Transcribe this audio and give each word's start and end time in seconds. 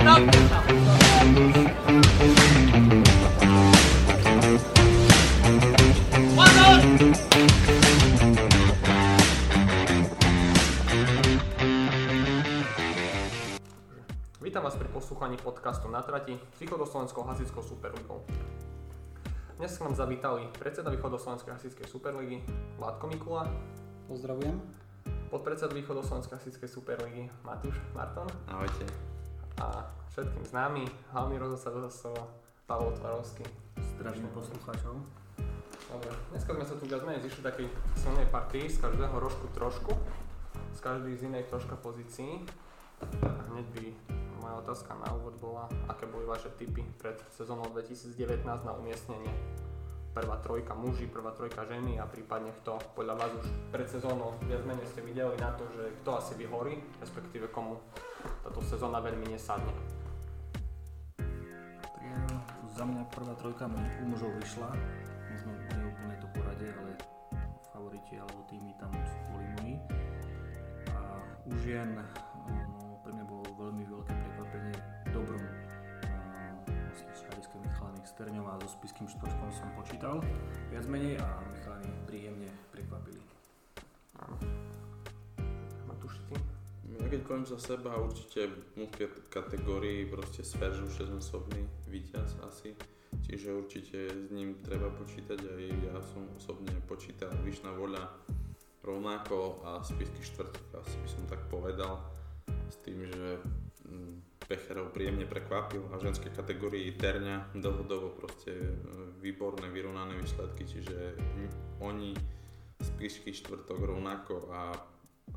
Vítam 0.00 0.16
vás 14.64 14.72
pri 14.72 14.88
poslúchaní 14.88 15.36
podcastu 15.36 15.92
Na 15.92 16.00
trati 16.00 16.40
s 16.56 16.58
východoslovenskou 16.64 17.20
hasickou 17.28 17.60
superligou. 17.60 18.24
Dnes 19.60 19.76
sa 19.76 19.84
nám 19.84 20.00
zavítali 20.00 20.48
predseda 20.56 20.88
východoslovenskej 20.88 21.52
hasickej 21.52 21.84
superligy 21.84 22.40
Vládko 22.80 23.04
Mikula, 23.04 23.52
Pozdravujem. 24.08 24.64
podpredseda 25.28 25.76
východoslovenskej 25.76 26.40
hasickej 26.40 26.68
superligy 26.72 27.28
Matúš 27.44 27.76
Marton 27.92 28.32
Ahojte. 28.48 29.09
A 29.60 29.84
všetkým 30.08 30.44
známy 30.48 30.88
hlavný 31.12 31.36
rozhodca 31.36 31.68
rozhodcov 31.68 32.16
Pavol 32.64 32.96
Tvarovský. 32.96 33.44
Zdravím 33.76 34.32
poslucháčov. 34.32 34.96
Dobre, 35.92 36.10
dneska 36.32 36.56
sme 36.56 36.64
sa 36.64 36.74
tu 36.80 36.88
viac 36.88 37.04
menej 37.04 37.28
zišli 37.28 37.44
takej 37.44 37.68
silnej 37.92 38.24
partii, 38.32 38.72
z 38.72 38.80
každého 38.80 39.12
rožku 39.20 39.52
trošku, 39.52 39.92
z 40.72 40.80
každej 40.80 41.12
z 41.12 41.22
inej 41.28 41.44
troška 41.52 41.76
pozícií. 41.76 42.40
A 43.04 43.28
hneď 43.52 43.66
by 43.76 43.84
moja 44.40 44.54
otázka 44.64 44.96
na 44.96 45.12
úvod 45.12 45.36
bola, 45.36 45.68
aké 45.92 46.08
boli 46.08 46.24
vaše 46.24 46.48
tipy 46.56 46.80
pred 46.96 47.20
sezónou 47.28 47.68
2019 47.76 48.16
na 48.64 48.72
umiestnenie 48.80 49.32
prvá 50.10 50.36
trojka 50.42 50.74
muži, 50.74 51.06
prvá 51.06 51.30
trojka 51.30 51.62
ženy 51.70 52.02
a 52.02 52.04
prípadne 52.06 52.50
kto 52.62 52.82
podľa 52.98 53.14
vás 53.14 53.30
už 53.38 53.46
pred 53.70 53.86
sezónou 53.86 54.34
viac 54.42 54.66
menej 54.66 54.86
ste 54.90 55.06
videli 55.06 55.38
na 55.38 55.54
to, 55.54 55.62
že 55.70 55.94
kto 56.02 56.10
asi 56.18 56.34
vyhorí, 56.34 56.82
respektíve 56.98 57.46
komu 57.54 57.78
táto 58.42 58.58
sezóna 58.66 58.98
veľmi 58.98 59.30
nesadne. 59.30 59.70
Tak 61.78 62.02
ja, 62.02 62.18
za 62.74 62.82
mňa 62.82 63.06
prvá 63.14 63.34
trojka 63.38 63.70
u 63.70 64.04
mužov 64.10 64.34
vyšla. 64.42 64.68
My 65.30 65.36
sme 65.38 65.52
nie 65.78 65.86
úplne 65.86 66.16
to 66.18 66.26
porade, 66.34 66.66
ale 66.66 66.92
favoriti 67.70 68.18
alebo 68.18 68.42
týmy 68.50 68.74
tam 68.82 68.90
boli 69.30 69.46
moji. 69.62 69.74
A 70.90 71.00
u 71.46 71.52
žien 71.62 71.94
no, 72.50 72.98
pre 73.06 73.14
mňa 73.14 73.24
bolo 73.30 73.46
veľmi 73.54 73.86
veľké 73.86 74.10
prekvapenie 74.10 74.99
Sterňová 78.20 78.60
so 78.60 78.68
Spiským 78.68 79.08
štvrtkom 79.08 79.48
som 79.48 79.72
počítal 79.72 80.20
viac 80.68 80.84
menej 80.92 81.16
a 81.24 81.40
Michalany 81.56 81.88
príjemne 82.04 82.52
prekvapili. 82.68 83.16
Áno. 84.20 84.36
Matúš, 85.88 86.20
ty? 86.28 86.36
Ja 87.00 87.08
keď 87.08 87.24
poviem 87.24 87.48
za 87.48 87.56
seba, 87.56 87.96
určite 87.96 88.52
v 88.52 88.84
mužskej 88.84 89.32
kategórii 89.32 90.04
proste 90.04 90.44
Sveržu 90.44 90.84
6-osobný 90.92 91.64
víťaz 91.88 92.36
asi. 92.44 92.76
Čiže 93.24 93.56
určite 93.56 94.12
s 94.12 94.28
ním 94.28 94.60
treba 94.60 94.92
počítať 94.92 95.40
aj 95.40 95.62
ja 95.80 95.96
som 96.12 96.28
osobne 96.36 96.76
počítal 96.84 97.32
Vyšná 97.40 97.72
voľa 97.72 98.04
rovnako 98.84 99.64
a 99.64 99.80
Spisky 99.80 100.20
štvrtok 100.20 100.76
asi 100.76 101.00
by 101.00 101.08
som 101.08 101.24
tak 101.24 101.40
povedal 101.48 102.04
s 102.68 102.76
tým, 102.84 103.00
že 103.00 103.40
mm, 104.50 104.56
Pecherov 104.58 104.90
príjemne 104.90 105.30
prekvapil 105.30 105.86
a 105.94 105.96
v 105.96 106.10
ženskej 106.10 106.34
kategórii 106.34 106.90
Terňa 106.98 107.54
dlhodobo 107.54 108.18
proste 108.18 108.50
e, 108.50 108.74
výborné 109.22 109.70
vyrovnané 109.70 110.18
výsledky, 110.18 110.66
čiže 110.66 111.14
oni 111.78 112.10
Spisky 112.80 113.30
štvrtok 113.30 113.78
rovnako 113.78 114.50
a 114.50 114.74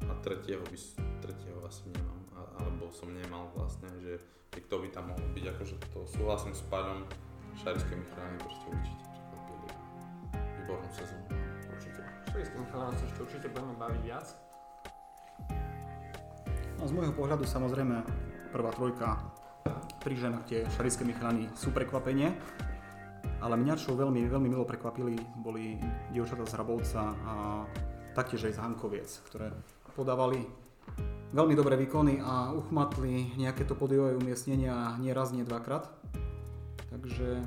a 0.10 0.14
tretieho, 0.26 0.66
by, 0.66 0.78
tretieho 1.22 1.62
asi 1.70 1.86
nemám, 1.94 2.26
a- 2.34 2.66
alebo 2.66 2.90
som 2.90 3.14
nemal 3.14 3.54
vlastne, 3.54 3.86
že 4.02 4.18
že 4.54 4.62
kto 4.70 4.86
by 4.86 4.88
tam 4.94 5.10
mohol 5.10 5.28
byť, 5.34 5.46
akože 5.50 5.76
to 5.90 6.06
súhlasím 6.06 6.54
s 6.54 6.62
pánom 6.70 7.02
Šarické 7.58 7.98
Michalany 7.98 8.38
proste 8.38 8.66
určite 8.70 9.06
prekvapili 9.10 9.70
výbornú 10.62 10.90
sezónu. 10.94 11.26
Určite. 11.74 12.02
Tým 12.30 12.66
chalanom 12.70 12.94
sa 12.94 13.06
ešte 13.10 13.20
určite 13.26 13.48
budeme 13.50 13.74
baviť 13.82 14.02
viac. 14.06 14.28
No, 16.78 16.84
z 16.86 16.94
môjho 16.94 17.14
pohľadu 17.18 17.50
samozrejme 17.50 18.06
prvá 18.54 18.70
trojka 18.70 19.18
pri 20.06 20.14
ženách 20.14 20.46
tie 20.46 20.60
šarické 20.78 21.02
Michalany 21.02 21.50
sú 21.58 21.74
prekvapenie, 21.74 22.38
ale 23.42 23.58
mňa 23.58 23.74
čo 23.82 23.98
veľmi, 23.98 24.30
veľmi 24.30 24.48
milo 24.54 24.62
prekvapili 24.62 25.18
boli 25.42 25.82
dievčatá 26.14 26.46
z 26.46 26.54
Hrabovca 26.54 27.02
a 27.26 27.34
taktiež 28.14 28.46
aj 28.46 28.54
z 28.54 28.62
Hankoviec, 28.62 29.10
ktoré 29.26 29.50
podávali 29.98 30.46
veľmi 31.34 31.58
dobré 31.58 31.74
výkony 31.82 32.22
a 32.22 32.54
uchmatli 32.54 33.34
nejaké 33.42 33.66
to 33.66 33.74
podiové 33.74 34.14
umiestnenia 34.14 35.02
nie 35.02 35.10
raz, 35.18 35.34
nie 35.34 35.42
dvakrát. 35.42 35.90
Takže 36.94 37.42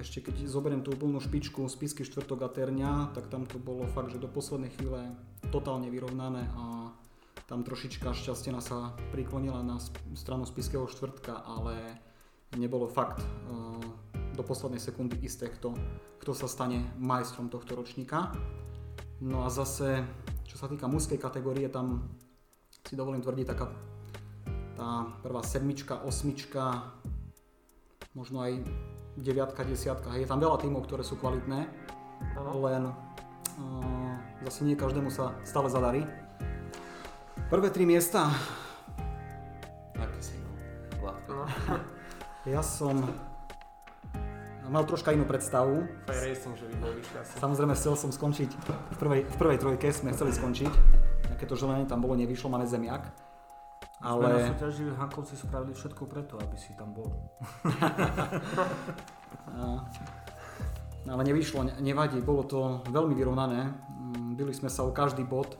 ešte 0.00 0.24
keď 0.24 0.46
zoberiem 0.48 0.80
tú 0.80 0.94
úplnú 0.94 1.20
špičku 1.20 1.66
spisky 1.68 2.06
štvrtok 2.06 2.46
a 2.46 2.48
terňa, 2.48 3.12
tak 3.12 3.28
tam 3.28 3.44
to 3.44 3.60
bolo 3.60 3.84
fakt, 3.92 4.14
že 4.14 4.22
do 4.22 4.30
poslednej 4.30 4.72
chvíle 4.78 5.12
totálne 5.50 5.90
vyrovnané 5.90 6.46
a 6.54 6.77
tam 7.48 7.64
trošička 7.64 8.12
šťastená 8.12 8.60
sa 8.60 8.92
priklonila 9.08 9.64
na 9.64 9.80
stranu 10.12 10.44
spiského 10.44 10.84
štvrtka, 10.84 11.48
ale 11.48 11.96
nebolo 12.60 12.84
fakt 12.84 13.24
eh, 13.24 13.80
do 14.36 14.42
poslednej 14.44 14.78
sekundy 14.78 15.16
isté, 15.24 15.48
kto, 15.48 15.72
kto 16.20 16.32
sa 16.36 16.44
stane 16.44 16.84
majstrom 17.00 17.48
tohto 17.48 17.72
ročníka. 17.72 18.36
No 19.24 19.42
a 19.42 19.50
zase, 19.50 20.04
čo 20.44 20.60
sa 20.60 20.68
týka 20.68 20.86
mužskej 20.86 21.16
kategórie, 21.16 21.66
tam 21.72 22.12
si 22.84 22.94
dovolím 22.94 23.24
tvrdiť 23.24 23.46
taká 23.48 23.72
tá 24.78 25.10
prvá 25.26 25.42
sedmička, 25.42 26.06
osmička, 26.06 26.94
možno 28.14 28.46
aj 28.46 28.62
deviatka, 29.18 29.66
desiatka. 29.66 30.14
Je 30.14 30.28
tam 30.28 30.38
veľa 30.38 30.62
tímov, 30.62 30.86
ktoré 30.86 31.02
sú 31.02 31.18
kvalitné, 31.18 31.66
len 32.38 32.82
uh, 32.86 34.14
zase 34.46 34.62
nie 34.62 34.78
každému 34.78 35.10
sa 35.10 35.34
stále 35.42 35.66
zadarí. 35.66 36.06
Prvé 37.48 37.72
tri 37.72 37.88
miesta, 37.88 38.28
Aký 39.96 40.20
si? 40.20 40.36
Vládko? 41.00 41.32
No. 41.32 41.48
ja 42.52 42.60
som 42.60 43.08
mal 44.68 44.84
troška 44.84 45.16
inú 45.16 45.24
predstavu. 45.24 45.88
Racing, 46.04 46.52
že. 46.60 46.68
Samozrejme 47.40 47.72
chcel 47.72 47.96
som 47.96 48.12
skončiť, 48.12 48.52
v 48.68 48.96
prvej, 49.00 49.24
v 49.24 49.36
prvej 49.40 49.64
trojke 49.64 49.88
sme 49.88 50.12
chceli 50.12 50.36
skončiť. 50.36 50.68
Nejaké 51.32 51.48
to 51.48 51.56
želenie 51.56 51.88
tam 51.88 52.04
bolo, 52.04 52.20
nevyšlo, 52.20 52.52
máme 52.52 52.68
zemiak. 52.68 53.16
Ale... 54.04 54.28
Na 54.28 54.28
Ale 54.28 54.52
súťaži 54.52 54.92
Hankovci 54.92 55.32
spravili 55.32 55.72
všetko 55.72 56.04
preto, 56.04 56.36
aby 56.36 56.56
si 56.60 56.76
tam 56.76 56.92
bol. 56.92 57.08
Ale 61.08 61.24
nevyšlo, 61.24 61.64
ne- 61.64 61.80
nevadí, 61.80 62.20
bolo 62.20 62.44
to 62.44 62.84
veľmi 62.92 63.16
vyrovnané. 63.16 63.72
Mm, 63.72 64.36
Bili 64.36 64.52
sme 64.52 64.68
sa 64.68 64.84
o 64.84 64.92
každý 64.92 65.24
bod. 65.24 65.56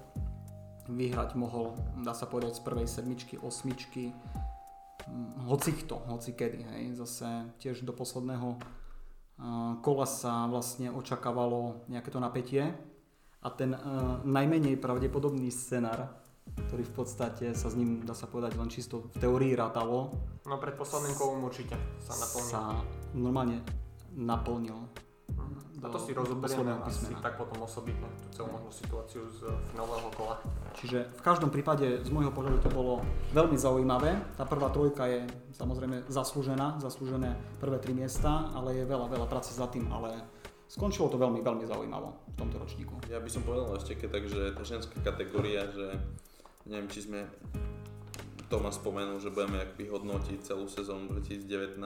Vyhrať 0.89 1.37
mohol, 1.37 1.77
dá 2.01 2.17
sa 2.17 2.25
povedať, 2.25 2.59
z 2.59 2.63
prvej 2.65 2.89
sedmičky, 2.89 3.37
osmičky, 3.37 4.17
mm, 5.05 5.45
hoci 5.49 5.77
kto, 5.85 6.01
hoci 6.09 6.33
kedy. 6.33 6.65
Hej. 6.65 6.85
Zase 6.97 7.29
tiež 7.61 7.85
do 7.85 7.93
posledného 7.93 8.57
kola 9.87 10.07
sa 10.07 10.51
vlastne 10.51 10.91
očakávalo 10.91 11.87
nejaké 11.87 12.11
to 12.11 12.19
napätie. 12.19 12.75
A 13.39 13.49
ten 13.55 13.71
uh, 13.71 14.19
najmenej 14.27 14.83
pravdepodobný 14.83 15.47
scenár, 15.55 16.11
ktorý 16.67 16.83
v 16.83 16.95
podstate 16.97 17.47
sa 17.55 17.71
s 17.71 17.79
ním, 17.79 18.03
dá 18.03 18.19
sa 18.19 18.27
povedať, 18.27 18.59
len 18.59 18.67
čisto 18.67 19.07
v 19.15 19.17
teórii 19.23 19.55
rátalo, 19.55 20.11
No 20.49 20.57
pred 20.57 20.73
posledným 20.81 21.13
kolom 21.13 21.45
určite 21.45 21.77
sa 22.01 22.17
naplní. 22.17 22.49
sa 22.49 22.61
normálne 23.13 23.61
naplnil. 24.17 24.81
A 25.79 25.87
to 25.87 25.95
do- 25.95 26.03
si 26.03 26.11
do 26.11 26.27
rozoberieme 26.27 26.75
asi 26.83 27.15
tak 27.23 27.39
potom 27.39 27.63
osobitne, 27.63 28.11
tú 28.19 28.43
celú 28.43 28.49
možnú 28.51 28.71
situáciu 28.75 29.23
z 29.31 29.47
finálového 29.71 30.11
kola. 30.19 30.35
Čiže 30.75 31.15
v 31.15 31.23
každom 31.23 31.55
prípade 31.55 32.03
z 32.03 32.11
môjho 32.11 32.35
pohľadu 32.35 32.59
to 32.63 32.71
bolo 32.75 32.99
veľmi 33.31 33.55
zaujímavé. 33.55 34.19
Tá 34.35 34.43
prvá 34.43 34.75
trojka 34.75 35.07
je 35.07 35.23
samozrejme 35.55 36.11
zaslúžená, 36.11 36.83
zaslúžené 36.83 37.39
prvé 37.63 37.79
tri 37.79 37.95
miesta, 37.95 38.51
ale 38.55 38.83
je 38.83 38.85
veľa, 38.87 39.07
veľa 39.07 39.27
práce 39.31 39.55
za 39.55 39.71
tým, 39.71 39.87
ale 39.95 40.19
skončilo 40.67 41.09
to 41.09 41.17
veľmi, 41.17 41.41
veľmi 41.41 41.65
zaujímavo 41.65 42.11
v 42.35 42.37
tomto 42.37 42.59
ročníku. 42.59 42.95
Ja 43.09 43.23
by 43.23 43.31
som 43.31 43.47
povedal 43.47 43.73
ešte 43.79 43.97
keď 43.97 44.09
tak, 44.11 44.25
že 44.27 44.41
tá 44.53 44.63
ženská 44.67 44.97
kategória, 45.01 45.65
že 45.71 45.95
neviem, 46.69 46.91
či 46.93 47.09
sme 47.09 47.25
Tomáš 48.49 48.81
spomenul, 48.81 49.21
že 49.21 49.29
budeme 49.29 49.61
jak 49.61 49.77
vyhodnotiť 49.77 50.41
celú 50.41 50.65
sezónu 50.73 51.13
2019, 51.13 51.77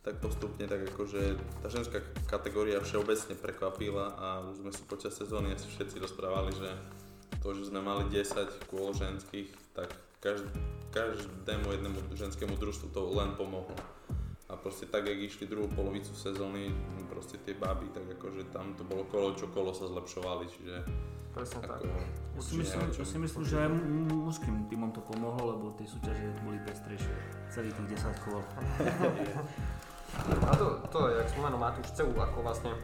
tak 0.00 0.16
postupne 0.16 0.64
tak 0.64 0.80
akože 0.86 1.22
tá 1.60 1.68
ženská 1.68 2.00
kategória 2.24 2.80
všeobecne 2.80 3.36
prekvapila 3.36 4.16
a 4.16 4.26
už 4.42 4.58
sme 4.58 4.70
si 4.70 4.80
počas 4.84 5.12
sezóny 5.12 5.52
asi 5.52 5.68
všetci 5.68 5.96
rozprávali, 5.98 6.52
že 6.52 6.72
to, 7.38 7.52
že 7.52 7.68
sme 7.68 7.80
mali 7.80 8.04
10 8.06 8.24
kôl 8.66 8.92
ženských, 8.92 9.48
tak 9.70 9.92
každ- 10.18 10.48
každému 10.90 11.66
jednému 11.70 11.98
ženskému 12.12 12.54
družstvu 12.54 12.90
to 12.90 13.12
len 13.12 13.32
pomohlo. 13.34 13.76
A 14.46 14.56
proste 14.56 14.82
tak, 14.84 15.04
jak 15.04 15.14
išli 15.16 15.46
druhú 15.46 15.68
polovicu 15.68 16.10
sezóny, 16.10 16.74
proste 17.06 17.38
tie 17.38 17.54
baby, 17.54 17.86
tak 17.88 18.02
akože 18.10 18.50
tam 18.50 18.74
to 18.74 18.82
bolo 18.82 19.04
kolo 19.04 19.32
čo 19.32 19.46
kolo 19.46 19.70
sa 19.70 19.86
zlepšovali, 19.86 20.44
čiže 20.48 20.74
Presne 21.30 21.62
tak. 21.62 21.78
ako, 21.78 21.86
Ja 21.86 22.42
si 22.42 22.54
myslím, 22.58 22.80
ja 22.90 23.06
si 23.06 23.16
myslím 23.16 23.42
že 23.46 23.56
aj 23.56 23.68
mu- 23.70 24.26
mužským 24.26 24.66
týmom 24.66 24.90
to 24.90 24.98
pomohlo, 25.02 25.54
lebo 25.54 25.70
tie 25.78 25.86
súťaže 25.86 26.24
boli 26.40 26.58
pestrejšie. 26.60 27.14
celý 27.48 27.70
tých 27.70 27.94
10 27.94 28.24
kôl. 28.24 28.42
A 30.50 30.52
to, 30.56 30.66
to 30.90 30.98
je, 31.08 31.22
jak 31.22 31.28
spomenul 31.30 31.60
Matúš, 31.62 31.94
celú 31.94 32.14
ako 32.18 32.42
vlastne 32.42 32.74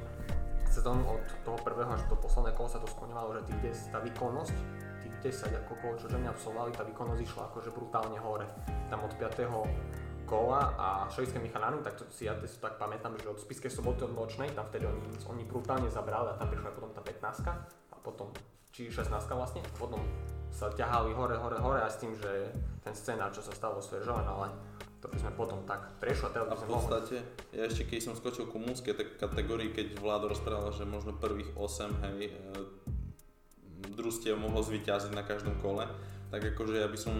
sezónu 0.71 1.03
od 1.09 1.25
toho 1.43 1.59
prvého 1.65 1.89
až 1.89 2.05
do 2.07 2.17
posledného 2.21 2.53
kola 2.53 2.69
sa 2.69 2.79
to 2.79 2.89
skloňovalo, 2.91 3.41
že 3.41 3.49
tých 3.49 3.89
10, 3.91 3.95
tá 3.97 3.99
výkonnosť, 4.05 4.57
tých 5.01 5.15
10 5.49 5.61
ako 5.65 5.73
kolo, 5.81 5.95
čo 5.97 6.07
ženia 6.13 6.31
absolvovali, 6.31 6.77
tá 6.77 6.85
výkonnosť 6.85 7.21
išla 7.25 7.43
akože 7.49 7.71
brutálne 7.73 8.19
hore. 8.21 8.47
Tam 8.93 9.01
od 9.01 9.13
5. 9.17 10.29
kola 10.29 10.61
a 10.77 10.89
Šojské 11.09 11.41
Michalánu, 11.41 11.81
tak 11.81 11.97
to 11.97 12.05
si 12.13 12.29
ja 12.29 12.37
to 12.37 12.45
tak 12.61 12.77
pamätám, 12.77 13.17
že 13.17 13.31
od 13.31 13.41
Spiskej 13.41 13.73
soboty 13.73 14.05
od 14.05 14.13
nočnej, 14.13 14.53
tam 14.53 14.69
vtedy 14.69 14.85
oni, 14.85 15.01
oni 15.31 15.43
brutálne 15.49 15.89
zabrali 15.89 16.35
a 16.35 16.39
tam 16.39 16.51
prišla 16.51 16.75
potom 16.75 16.91
tá 16.93 17.01
15 17.01 17.47
a 17.95 17.97
potom, 18.03 18.29
či 18.75 18.91
16 18.91 19.11
vlastne, 19.33 19.63
a 19.65 19.71
potom 19.79 20.03
sa 20.51 20.69
ťahali 20.69 21.15
hore, 21.15 21.39
hore, 21.39 21.57
hore 21.57 21.81
a 21.81 21.89
s 21.89 22.03
tým, 22.03 22.13
že 22.13 22.53
ten 22.83 22.93
scénar, 22.93 23.33
čo 23.33 23.41
sa 23.41 23.55
stalo 23.55 23.79
s 23.81 23.91
ale 23.93 24.51
to 25.01 25.07
by 25.13 25.17
sme 25.21 25.33
potom 25.37 25.61
tak 25.69 26.01
prešli, 26.01 26.33
teraz 26.33 26.49
A 26.49 26.55
v 26.55 26.59
sme 26.59 26.67
mohli. 26.67 26.77
podstate, 26.77 27.17
ja 27.53 27.63
ešte 27.69 27.85
keď 27.85 28.01
som 28.01 28.15
skočil 28.17 28.49
ku 28.49 28.57
mužskej 28.57 28.95
tak 28.97 29.09
kategórii, 29.21 29.71
keď 29.71 30.01
Vlado 30.01 30.33
rozprával, 30.33 30.73
že 30.73 30.89
možno 30.89 31.15
prvých 31.15 31.53
8 31.55 32.05
hej, 32.07 32.33
e, 32.33 32.37
družstiev 33.93 34.41
mohlo 34.41 34.65
zvyťaziť 34.65 35.13
na 35.13 35.25
každom 35.25 35.57
kole, 35.61 35.85
tak 36.33 36.43
akože 36.43 36.83
ja 36.83 36.89
by 36.91 36.99
som 36.99 37.15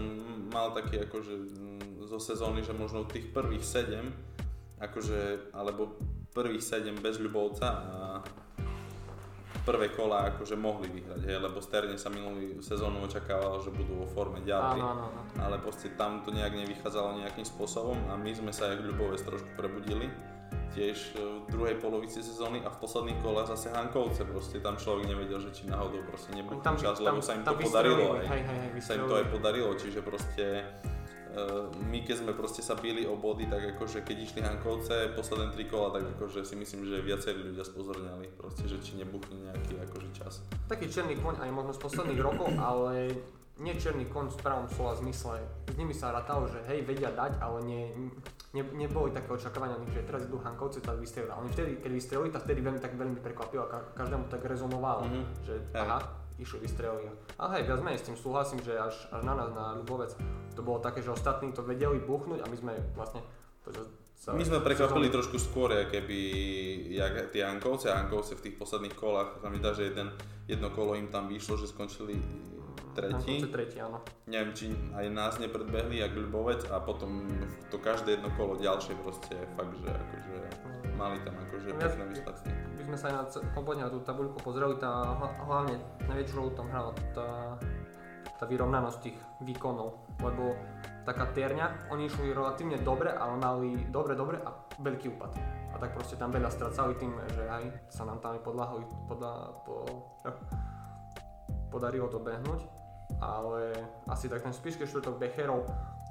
mal 0.51 0.75
taký 0.75 0.99
akože 1.05 1.33
mm, 1.33 2.05
zo 2.09 2.19
sezóny, 2.19 2.65
že 2.65 2.75
možno 2.75 3.07
tých 3.07 3.29
prvých 3.31 3.63
7, 3.63 4.81
akože, 4.81 5.53
alebo 5.55 5.95
prvých 6.35 6.61
7 6.61 6.97
bez 6.99 7.17
Ľubovca 7.17 7.67
a 7.67 7.99
prvé 9.67 9.91
kola 9.91 10.31
akože 10.31 10.55
mohli 10.55 10.87
vyhrať, 10.87 11.27
hej, 11.27 11.43
lebo 11.43 11.59
Sterne 11.59 11.99
sa 11.99 12.07
minulý 12.07 12.55
sezónu 12.63 13.03
očakávalo, 13.03 13.59
že 13.59 13.75
budú 13.75 13.99
vo 13.99 14.07
forme 14.07 14.39
ďalej 14.47 14.79
Áno, 14.79 14.87
áno, 14.95 15.03
áno. 15.11 15.21
ale 15.43 15.59
proste 15.59 15.91
tam 15.99 16.23
to 16.23 16.31
nejak 16.31 16.55
nevychádzalo 16.55 17.19
nejakým 17.19 17.43
spôsobom 17.43 17.99
a 18.07 18.15
my 18.15 18.31
sme 18.31 18.55
sa 18.55 18.71
jak 18.71 18.79
Ľubovec 18.79 19.19
trošku 19.27 19.51
prebudili 19.59 20.07
tiež 20.71 21.19
e, 21.19 21.43
v 21.43 21.45
druhej 21.51 21.75
polovici 21.83 22.23
sezóny 22.23 22.63
a 22.63 22.71
v 22.71 22.77
posledných 22.79 23.19
kolách 23.19 23.51
zase 23.51 23.73
Hankovce 23.75 24.23
proste 24.23 24.63
tam 24.63 24.79
človek 24.79 25.09
nevedel, 25.11 25.43
že 25.43 25.51
či 25.51 25.67
náhodou 25.67 26.05
proste 26.07 26.31
nebudú 26.31 26.63
Tam, 26.63 26.79
čas, 26.79 27.01
lebo 27.03 27.19
sa 27.19 27.35
im 27.35 27.43
to 27.43 27.51
podarilo 27.59 28.15
aj. 28.21 28.25
Hej, 28.29 28.41
hej, 28.47 28.57
hej, 28.71 28.79
Sa 28.79 28.95
im 28.95 29.03
to 29.03 29.15
aj 29.19 29.27
podarilo, 29.27 29.75
čiže 29.75 29.99
proste 29.99 30.63
my 31.83 31.99
keď 32.01 32.15
sme 32.17 32.31
proste 32.31 32.59
sa 32.59 32.73
bili 32.73 33.03
o 33.03 33.13
body, 33.13 33.45
tak 33.45 33.75
akože 33.75 34.01
keď 34.01 34.17
išli 34.19 34.39
Hankovce 34.39 35.11
posledné 35.11 35.51
tri 35.51 35.65
kola, 35.65 35.91
tak 35.91 36.03
akože 36.11 36.41
si 36.41 36.55
myslím, 36.55 36.83
že 36.83 36.99
viacerí 36.99 37.41
ľudia 37.43 37.61
spozorňali 37.61 38.33
proste, 38.33 38.65
že 38.65 38.77
či 38.79 38.95
nebuchne 38.95 39.43
nejaký 39.43 39.77
akože 39.81 40.09
čas. 40.13 40.41
Taký 40.65 40.87
černý 40.87 41.15
koň 41.15 41.39
aj 41.39 41.49
možno 41.49 41.71
z 41.71 41.79
posledných 41.79 42.19
rokov, 42.19 42.49
ale 42.55 43.13
nie 43.57 43.73
černý 43.73 44.05
koň 44.05 44.29
v 44.29 44.35
spravom 44.35 44.67
slova 44.67 44.93
zmysle. 44.95 45.41
S 45.67 45.75
nimi 45.75 45.91
sa 45.91 46.11
rátalo, 46.11 46.45
že 46.45 46.61
hej, 46.63 46.81
vedia 46.83 47.09
dať, 47.09 47.41
ale 47.41 47.57
nie, 47.61 47.89
ne, 48.51 48.61
neboli 48.75 49.09
také 49.09 49.29
očakávania, 49.31 49.81
že 49.87 50.05
teraz 50.05 50.23
idú 50.23 50.37
Hankovci, 50.37 50.77
tak 50.79 50.97
vystrelili. 50.97 51.33
A 51.33 51.41
oni 51.41 51.49
vtedy, 51.49 51.71
keď 51.77 51.91
vystrelili, 51.91 52.29
tak 52.29 52.45
vtedy 52.45 52.61
veľmi, 52.61 52.77
tak 52.77 52.93
veľmi 52.93 53.17
prekvapilo 53.17 53.65
a 53.65 53.67
ka- 53.67 53.87
každému 53.95 54.25
tak 54.27 54.45
rezonovalo, 54.45 55.05
Mhm. 55.05 55.21
že 55.41 55.53
aha, 55.73 55.97
išli, 56.37 56.63
vystrelili. 56.63 57.09
Ale 57.37 57.59
hej, 57.59 57.63
viac 57.69 57.81
menej 57.81 57.99
s 58.01 58.07
tým 58.07 58.17
súhlasím, 58.17 58.61
že 58.61 58.77
až, 58.77 59.09
až 59.09 59.21
na 59.25 59.33
nás, 59.33 59.49
na 59.53 59.77
Ľubovec, 59.81 60.13
to 60.53 60.61
bolo 60.61 60.81
také, 60.81 61.01
že 61.01 61.13
ostatní 61.13 61.53
to 61.53 61.65
vedeli 61.65 62.01
buchnúť 62.01 62.41
a 62.41 62.47
my 62.49 62.57
sme 62.57 62.73
vlastne 62.93 63.21
sa, 64.17 64.33
My 64.33 64.41
sme 64.41 64.65
prekvapili 64.65 65.13
trošku 65.13 65.37
skôr, 65.37 65.69
keby 65.91 66.17
jak 66.89 67.29
tie 67.29 67.45
Hankovce 67.45 67.93
a 67.93 68.01
Hankovce 68.01 68.33
v 68.33 68.49
tých 68.49 68.55
posledných 68.57 68.95
kolách, 68.97 69.37
sa 69.43 69.51
mi 69.53 69.61
dá, 69.61 69.77
že 69.77 69.93
jeden, 69.93 70.09
jedno 70.49 70.73
kolo 70.73 70.97
im 70.97 71.13
tam 71.13 71.29
vyšlo, 71.29 71.59
že 71.61 71.69
skončili 71.69 72.17
tretí. 72.97 73.37
Hankovce 73.37 73.49
tretí, 73.53 73.77
áno. 73.77 74.01
Neviem, 74.25 74.51
či 74.57 74.65
aj 74.97 75.05
nás 75.13 75.33
nepredbehli, 75.37 76.01
jak 76.01 76.17
Ľubovec 76.17 76.65
a 76.73 76.81
potom 76.81 77.29
to 77.69 77.77
každé 77.77 78.17
jedno 78.17 78.33
kolo 78.33 78.57
ďalšie 78.57 78.97
proste 79.05 79.37
fakt, 79.53 79.77
že 79.77 79.89
akože 79.93 80.35
mali 80.97 81.21
tam 81.21 81.37
akože 81.37 81.77
pekné 81.77 82.03
výsledky. 82.09 82.66
By 82.87 82.95
sme 82.95 83.03
sa 83.03 83.19
na 83.19 83.27
kompletne 83.51 83.83
na 83.83 83.91
tú 83.91 83.99
tabuľku 83.99 84.39
pozreli, 84.39 84.79
tá, 84.79 85.11
hla- 85.19 85.35
hlavne 85.43 85.75
najväčšiu 86.07 86.35
rolu 86.39 86.55
tam 86.55 86.71
hrala 86.71 86.95
tá, 87.11 87.59
tá 88.39 88.43
vyrovnanosť 88.47 88.97
tých 89.03 89.19
výkonov, 89.43 90.07
lebo 90.23 90.55
taká 91.03 91.27
terňa, 91.35 91.91
oni 91.91 92.07
išli 92.07 92.31
relatívne 92.31 92.79
dobre, 92.79 93.11
ale 93.11 93.35
mali 93.35 93.75
dobre, 93.91 94.15
dobre 94.15 94.39
a 94.39 94.55
veľký 94.79 95.19
úpad. 95.19 95.35
A 95.71 95.83
tak 95.83 95.99
proste 95.99 96.15
tam 96.15 96.31
veľa 96.31 96.47
stracali 96.47 96.95
tým, 96.95 97.11
že 97.35 97.43
aj 97.43 97.91
sa 97.91 98.07
nám 98.07 98.23
tam 98.23 98.39
aj 98.39 98.41
podľahli, 98.47 98.83
podľa, 99.11 99.33
po, 99.67 99.75
eh, 100.23 100.35
podarilo 101.67 102.07
to 102.07 102.23
behnúť, 102.23 102.63
ale 103.19 103.83
asi 104.07 104.31
tak 104.31 104.47
ten 104.47 104.55
spíšky 104.55 104.87
štvrtok 104.87 105.19
Becherov, 105.19 105.67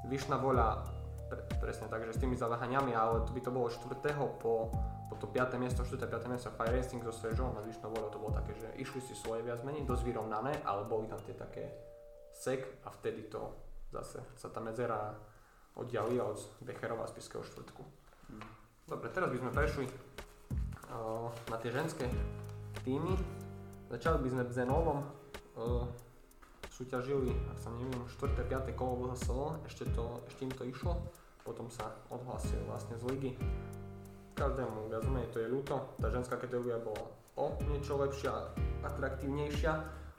Vyšná 0.07 0.37
voľa, 0.39 0.87
pre, 1.33 1.41
presne 1.57 1.89
tak, 1.89 2.05
že 2.05 2.15
s 2.15 2.21
tými 2.21 2.37
zaváhaniami, 2.37 2.93
ale 2.93 3.25
to 3.25 3.33
by 3.33 3.41
to 3.41 3.51
bolo 3.51 3.67
4. 3.73 3.97
po 4.39 4.71
po 5.07 5.15
to 5.15 5.27
5. 5.31 5.55
miesto, 5.63 5.87
4. 5.87 6.03
5. 6.03 6.27
miesto 6.27 6.51
Fire 6.51 6.75
Racing 6.75 7.03
so 7.07 7.15
Svežou 7.15 7.55
na 7.55 7.63
Vyšnou 7.63 7.95
voľou 7.95 8.11
to 8.11 8.19
bolo 8.19 8.35
také, 8.35 8.59
že 8.59 8.69
išli 8.75 8.99
si 8.99 9.15
svoje 9.15 9.47
viac 9.47 9.63
menej, 9.63 9.87
dosť 9.87 10.03
vyrovnané, 10.03 10.67
ale 10.67 10.83
boli 10.87 11.07
tam 11.07 11.23
tie 11.23 11.35
také 11.39 11.71
sek 12.35 12.67
a 12.83 12.91
vtedy 12.91 13.31
to 13.31 13.55
zase 13.95 14.19
sa 14.35 14.51
tá 14.51 14.59
medzera 14.59 15.15
oddialila 15.79 16.27
od 16.27 16.39
Becherova 16.67 17.07
a 17.07 17.11
Spiského 17.11 17.47
štvrtku. 17.47 17.83
Dobre, 18.87 19.09
teraz 19.15 19.31
by 19.31 19.39
sme 19.39 19.51
prešli 19.55 19.87
uh, 19.87 21.31
na 21.51 21.57
tie 21.63 21.71
ženské 21.71 22.07
týmy. 22.83 23.15
Začali 23.87 24.19
by 24.23 24.29
sme 24.31 24.43
v 24.47 24.53
Zenovom. 24.53 24.99
Uh, 25.57 25.87
súťažili, 26.71 27.33
ak 27.49 27.59
sa 27.63 27.73
neviem, 27.73 28.05
4. 28.05 28.37
5. 28.47 28.77
kolo 28.77 29.09
VHSL, 29.09 29.65
ešte, 29.65 29.85
to, 29.97 30.21
ešte 30.29 30.45
im 30.45 30.53
to 30.53 30.65
išlo. 30.69 30.99
Potom 31.41 31.71
sa 31.71 31.95
odhlasili 32.13 32.61
vlastne 32.67 32.99
z 32.99 33.05
ligy 33.07 33.33
každému 34.37 34.93
viac 34.93 35.05
menej 35.09 35.33
to 35.33 35.41
je 35.41 35.49
ľúto. 35.49 35.97
Tá 35.97 36.13
ženská 36.13 36.37
kategória 36.37 36.77
bola 36.77 37.09
o 37.41 37.57
niečo 37.73 37.97
lepšia, 37.97 38.53
atraktívnejšia. 38.85 39.73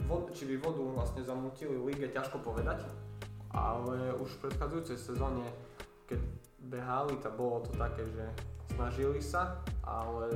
Vod, 0.09 0.33
či 0.33 0.49
by 0.49 0.55
vodu 0.61 0.81
vlastne 0.81 1.21
zamútili 1.21 1.77
lige, 1.77 2.09
ťažko 2.09 2.41
povedať. 2.41 2.85
Ale 3.53 4.17
už 4.17 4.29
v 4.37 4.49
predchádzajúcej 4.49 4.97
sezóne, 4.97 5.45
keď 6.09 6.21
behali, 6.69 7.15
tak 7.21 7.37
bolo 7.37 7.61
to 7.65 7.73
také, 7.77 8.05
že 8.09 8.25
snažili 8.73 9.21
sa, 9.21 9.61
ale 9.85 10.29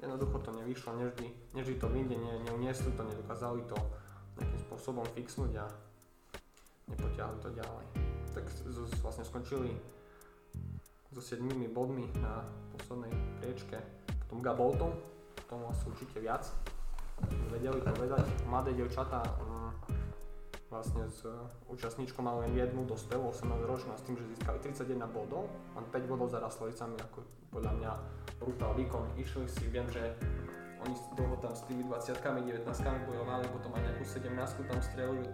jednoducho 0.00 0.40
to 0.42 0.50
nevyšlo, 0.56 0.96
nevždy, 0.96 1.26
nevždy 1.54 1.74
to 1.76 1.86
vyjde, 1.92 2.16
ne, 2.16 2.34
neuniesli 2.48 2.90
to, 2.96 3.02
nedokázali 3.04 3.62
to 3.68 3.78
nejakým 4.40 4.60
spôsobom 4.66 5.04
fixnúť 5.12 5.52
a 5.60 5.66
nepotiahli 6.88 7.38
to 7.44 7.50
ďalej. 7.52 7.86
Tak 8.32 8.44
z, 8.48 8.58
z, 8.72 8.90
vlastne 9.04 9.22
skončili 9.26 9.76
so 11.10 11.20
7 11.20 11.42
bodmi 11.74 12.06
na 12.22 12.46
poslednej 12.78 13.10
priečke. 13.42 13.78
Potom 14.26 14.42
Gabolton, 14.42 14.94
tomu 15.50 15.66
asi 15.66 15.90
určite 15.90 16.22
viac. 16.22 16.46
Vedeli 17.50 17.82
povedať, 17.82 18.24
mladé 18.46 18.72
devčatá 18.72 19.20
um, 19.42 19.74
vlastne 20.70 21.10
s 21.10 21.26
účastníčkou 21.66 22.22
mali 22.22 22.46
len 22.46 22.54
jednu 22.54 22.86
dospelú 22.86 23.34
18 23.34 23.66
ročnú 23.66 23.92
s 23.98 24.06
tým, 24.06 24.14
že 24.14 24.24
získali 24.38 24.62
31 24.62 25.02
bodov, 25.10 25.50
len 25.74 25.84
5 25.90 26.06
bodov 26.06 26.30
za 26.30 26.38
Raslovicami, 26.38 26.96
ako 27.10 27.26
podľa 27.50 27.72
mňa 27.74 27.92
brutál 28.38 28.72
výkon. 28.78 29.04
Išli 29.18 29.50
si, 29.50 29.66
viem, 29.66 29.84
že 29.90 30.14
oni 30.80 30.94
dlho 31.18 31.36
tam 31.42 31.52
s 31.52 31.66
tými 31.68 31.84
20 31.84 32.16
19 32.22 32.64
bojovali, 33.10 33.44
potom 33.52 33.74
aj 33.76 33.82
nejakú 33.84 34.04
17 34.06 34.70
tam 34.70 34.80
strelili. 34.80 35.28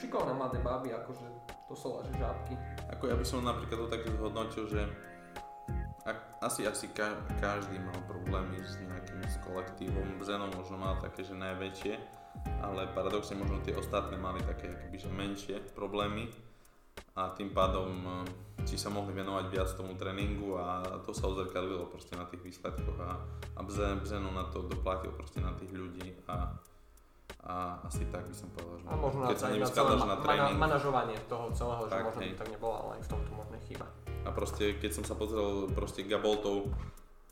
Šikovné 0.00 0.32
mladé 0.34 0.58
baby, 0.64 0.90
akože 0.90 1.26
to 1.68 1.74
sú 1.76 2.00
že 2.08 2.16
žábky. 2.16 2.56
Ako 2.96 3.12
ja 3.12 3.14
by 3.14 3.24
som 3.28 3.44
napríklad 3.44 3.86
to 3.86 3.88
tak 3.92 4.02
zhodnotil, 4.08 4.64
že 4.66 4.88
asi, 6.38 6.62
asi 6.62 6.88
ka, 6.88 7.08
každý 7.36 7.78
mal 7.78 7.98
problémy 8.04 8.58
s 8.58 8.78
nejakým 8.78 9.20
s 9.22 9.36
kolektívom. 9.40 10.20
Zeno 10.20 10.48
možno 10.50 10.76
mal 10.76 10.96
také, 10.98 11.22
že 11.22 11.32
najväčšie, 11.32 11.94
ale 12.60 12.86
paradoxne 12.92 13.34
možno 13.34 13.58
tie 13.60 13.72
ostatné 13.72 14.14
mali 14.14 14.38
také 14.42 14.68
akoby, 14.68 14.96
že 14.96 15.08
menšie 15.08 15.56
problémy 15.72 16.30
a 17.14 17.30
tým 17.30 17.50
pádom 17.50 17.90
eh, 18.58 18.66
si 18.66 18.76
sa 18.76 18.88
mohli 18.88 19.10
venovať 19.10 19.44
viac 19.48 19.70
tomu 19.72 19.94
tréningu 19.94 20.54
a 20.54 20.82
to 21.02 21.10
sa 21.10 21.26
odzrkadlilo 21.26 21.88
proste 21.88 22.14
na 22.14 22.26
tých 22.26 22.42
výsledkoch 22.42 22.98
a, 23.00 23.10
a 23.54 23.60
Bze- 23.62 23.98
Bzeno 23.98 24.30
na 24.30 24.46
to 24.50 24.62
doplatil 24.62 25.10
proste 25.10 25.38
na 25.38 25.54
tých 25.54 25.70
ľudí 25.70 26.14
a, 26.26 26.52
a 27.42 27.54
asi 27.82 28.04
tak 28.06 28.22
by 28.22 28.34
som 28.34 28.50
povedal, 28.50 28.76
že 28.76 28.86
A 28.86 28.94
možno 28.94 29.20
keď 29.24 29.34
sa 29.34 29.40
na 29.40 29.48
celé 29.48 29.54
nevyskladáš 29.56 29.94
ma- 29.94 30.04
na 30.04 30.08
mana- 30.10 30.22
tréning, 30.22 30.58
manažovanie 30.58 31.16
toho 31.26 31.44
celého, 31.50 31.82
že 31.82 31.90
Tak, 31.90 32.02
možno 32.04 32.20
hej. 32.20 32.28
by 32.28 32.36
tak 32.36 32.48
nebolo, 32.50 32.74
ale 32.76 32.90
aj 32.92 33.02
v 33.02 33.08
tomto 33.08 33.30
možno 33.32 33.56
chyba. 33.64 33.86
A 34.28 34.30
proste, 34.36 34.76
keď 34.76 35.00
som 35.00 35.04
sa 35.08 35.16
pozrel 35.16 35.72
proste 35.72 36.04
Gaboltov 36.04 36.68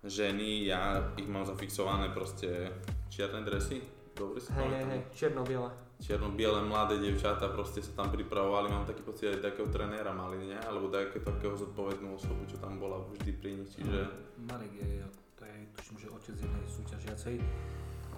ženy, 0.00 0.65
ja 0.65 1.12
ich 1.21 1.29
mám 1.29 1.45
zafixované 1.45 2.09
proste 2.09 2.73
čierne 3.12 3.45
dresy, 3.45 3.85
dobre 4.17 4.41
si 4.41 4.49
Hej, 4.57 4.88
hej, 4.88 5.00
čierno-biele. 5.12 5.69
Čierno-biele 6.00 6.65
mladé 6.65 6.97
devčatá 7.00 7.53
proste 7.53 7.85
sa 7.85 7.93
tam 7.93 8.09
pripravovali, 8.09 8.73
mám 8.73 8.88
taký 8.88 9.05
pocit 9.05 9.29
aj 9.33 9.53
takého 9.53 9.69
trenéra 9.69 10.12
mali, 10.17 10.41
nie? 10.41 10.57
Alebo 10.57 10.88
takého, 10.88 11.21
takého 11.21 11.55
zodpovednú 11.57 12.17
osobu, 12.17 12.49
čo 12.49 12.57
tam 12.57 12.81
bola 12.81 13.00
vždy 13.12 13.31
pri 13.37 13.50
nich, 13.61 13.69
čiže 13.76 14.09
Marek 14.49 14.73
je, 14.76 15.05
to 15.37 15.43
je, 15.45 15.57
tuším, 15.76 15.97
že 16.00 16.09
otec 16.12 16.37
jednej 16.37 16.65
súťažiacej. 16.69 17.35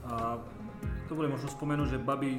A 0.06 0.38
to 1.10 1.18
bude 1.18 1.30
možno 1.30 1.50
spomenúť, 1.50 1.98
že 1.98 1.98
baby 1.98 2.38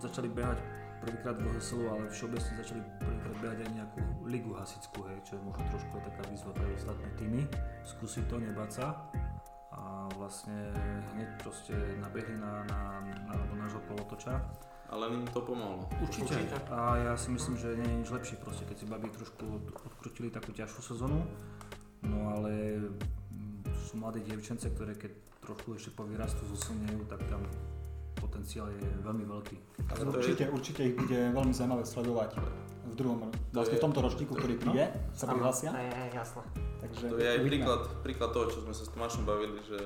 začali 0.00 0.28
behať 0.28 0.60
prvýkrát 1.00 1.36
v 1.40 1.48
HSL, 1.56 1.84
ale 1.88 2.04
všeobecne 2.12 2.52
začali 2.60 2.80
prvýkrát 3.00 3.36
behať 3.40 3.58
aj 3.64 3.70
nejakú 3.72 4.00
ligu 4.28 4.52
hasickú, 4.54 5.04
hej, 5.08 5.18
čo 5.24 5.32
je 5.36 5.42
možno 5.42 5.64
trošku 5.72 5.92
aj 5.96 6.04
taká 6.12 6.22
výzva 6.28 6.52
pre 6.52 6.66
ostatné 6.76 7.08
týmy. 7.16 7.42
Skúsiť 7.88 8.24
to, 8.28 8.36
nebať 8.38 8.70
sa. 8.70 8.86
A 9.70 10.10
vlastne 10.18 10.74
hneď 11.16 11.30
proste 11.40 11.72
nabehli 12.02 12.36
na, 12.36 12.66
na, 12.68 12.80
na, 13.26 13.34
na 13.34 13.54
nášho 13.64 13.80
kolotoča. 13.88 14.38
Ale 14.90 15.06
im 15.14 15.22
to 15.30 15.40
pomohlo. 15.46 15.86
Určite. 16.02 16.34
Určite. 16.34 16.58
A 16.74 16.98
ja 16.98 17.14
si 17.14 17.30
myslím, 17.30 17.54
že 17.54 17.78
nie 17.78 17.86
je 17.86 17.96
nič 18.02 18.08
lepšie 18.10 18.36
proste, 18.42 18.66
keď 18.66 18.76
si 18.82 18.86
babi 18.90 19.06
trošku 19.06 19.46
od- 19.46 19.70
odkrutili 19.86 20.34
takú 20.34 20.50
ťažšiu 20.50 20.82
sezónu. 20.82 21.22
No 22.02 22.34
ale 22.34 22.82
sú 23.86 24.02
mladé 24.02 24.18
dievčence, 24.26 24.66
ktoré 24.66 24.98
keď 24.98 25.14
trošku 25.46 25.78
ešte 25.78 25.94
po 25.94 26.02
výrastu 26.04 26.42
zosilnejú, 26.46 27.06
tak 27.06 27.22
tam 27.30 27.46
potenciál 28.30 28.70
je 28.70 28.86
veľmi 29.02 29.26
veľký. 29.26 29.56
Ale 29.90 30.00
Určite, 30.06 30.46
určite 30.54 30.80
ich 30.86 30.94
bude 30.94 31.18
veľmi 31.34 31.50
zaujímavé 31.50 31.82
sledovať 31.82 32.38
v 32.86 32.94
druhom, 32.96 33.28
vlastne 33.52 33.76
v 33.76 33.84
tomto 33.84 34.00
ročníku, 34.00 34.32
ktorý 34.32 34.54
príde, 34.56 34.88
sa 35.12 35.28
prihlásia. 35.28 35.70
Áno, 35.70 35.80
je, 35.80 35.90
je, 35.92 36.06
jasné. 36.16 36.42
Takže 36.80 37.04
To 37.12 37.16
je 37.20 37.28
aj 37.28 37.40
príklad, 37.44 37.82
príklad 38.00 38.30
toho, 38.32 38.46
čo 38.48 38.58
sme 38.64 38.72
sa 38.72 38.88
s 38.88 38.90
Tomášom 38.96 39.28
bavili, 39.28 39.60
že 39.68 39.76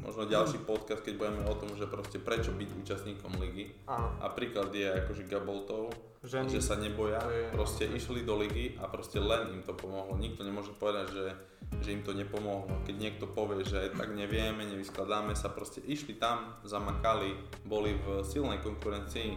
možno 0.00 0.24
ďalší 0.24 0.64
podcast, 0.64 1.04
keď 1.04 1.14
budeme 1.20 1.42
o 1.44 1.54
tom, 1.60 1.76
že 1.76 1.84
proste 1.84 2.16
prečo 2.16 2.56
byť 2.56 2.68
účastníkom 2.80 3.36
ligy. 3.36 3.76
Áno. 3.84 4.08
A 4.24 4.32
príklad 4.32 4.72
je 4.72 4.88
akože 4.88 5.28
Gaboltov, 5.28 5.92
Ženy, 6.24 6.50
že 6.50 6.58
sa 6.64 6.74
neboja, 6.80 7.22
je- 7.30 7.52
proste 7.54 7.84
išli 7.86 8.26
do 8.26 8.34
ligy 8.40 8.74
a 8.80 8.90
proste 8.90 9.22
len 9.22 9.54
im 9.54 9.62
to 9.62 9.76
pomohlo. 9.76 10.18
Nikto 10.18 10.42
nemôže 10.42 10.74
povedať, 10.74 11.14
že, 11.14 11.26
že 11.84 11.94
im 11.94 12.02
to 12.02 12.10
nepomohlo. 12.10 12.66
Keď 12.88 12.96
niekto 12.96 13.30
povie, 13.30 13.62
že 13.62 13.92
tak 13.94 14.10
nevieme, 14.16 14.66
nevyskladáme 14.66 15.36
sa, 15.38 15.52
proste 15.52 15.78
išli 15.84 16.18
tam, 16.18 16.58
zamakali, 16.66 17.38
boli 17.62 17.94
v 17.94 18.24
silnej 18.26 18.58
konkurencii 18.64 19.36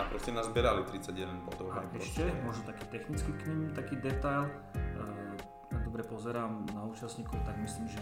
a 0.00 0.04
proste 0.08 0.32
nazberali 0.32 0.80
31 0.88 1.44
bodov. 1.44 1.68
A 1.76 1.84
ešte, 1.92 2.24
proste. 2.24 2.44
možno 2.44 2.62
taký 2.64 2.84
technický 2.88 3.30
k 3.36 3.42
ním, 3.52 3.60
taký 3.76 3.94
detail. 4.00 4.48
Eh, 4.72 5.80
dobre 5.84 6.02
pozerám 6.08 6.64
na 6.72 6.88
účastníkov, 6.88 7.36
tak 7.44 7.60
myslím, 7.60 7.88
že 7.88 8.00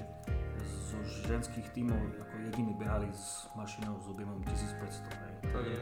zo 0.65 0.99
ženských 1.29 1.69
tímov 1.75 1.99
ako 2.23 2.35
jediní 2.49 2.73
behali 2.75 3.11
s 3.13 3.51
mašinou 3.55 3.99
s 4.01 4.07
objemom 4.09 4.41
1500. 4.47 5.05
Hej. 5.11 5.35
to 5.53 5.59
je... 5.67 5.79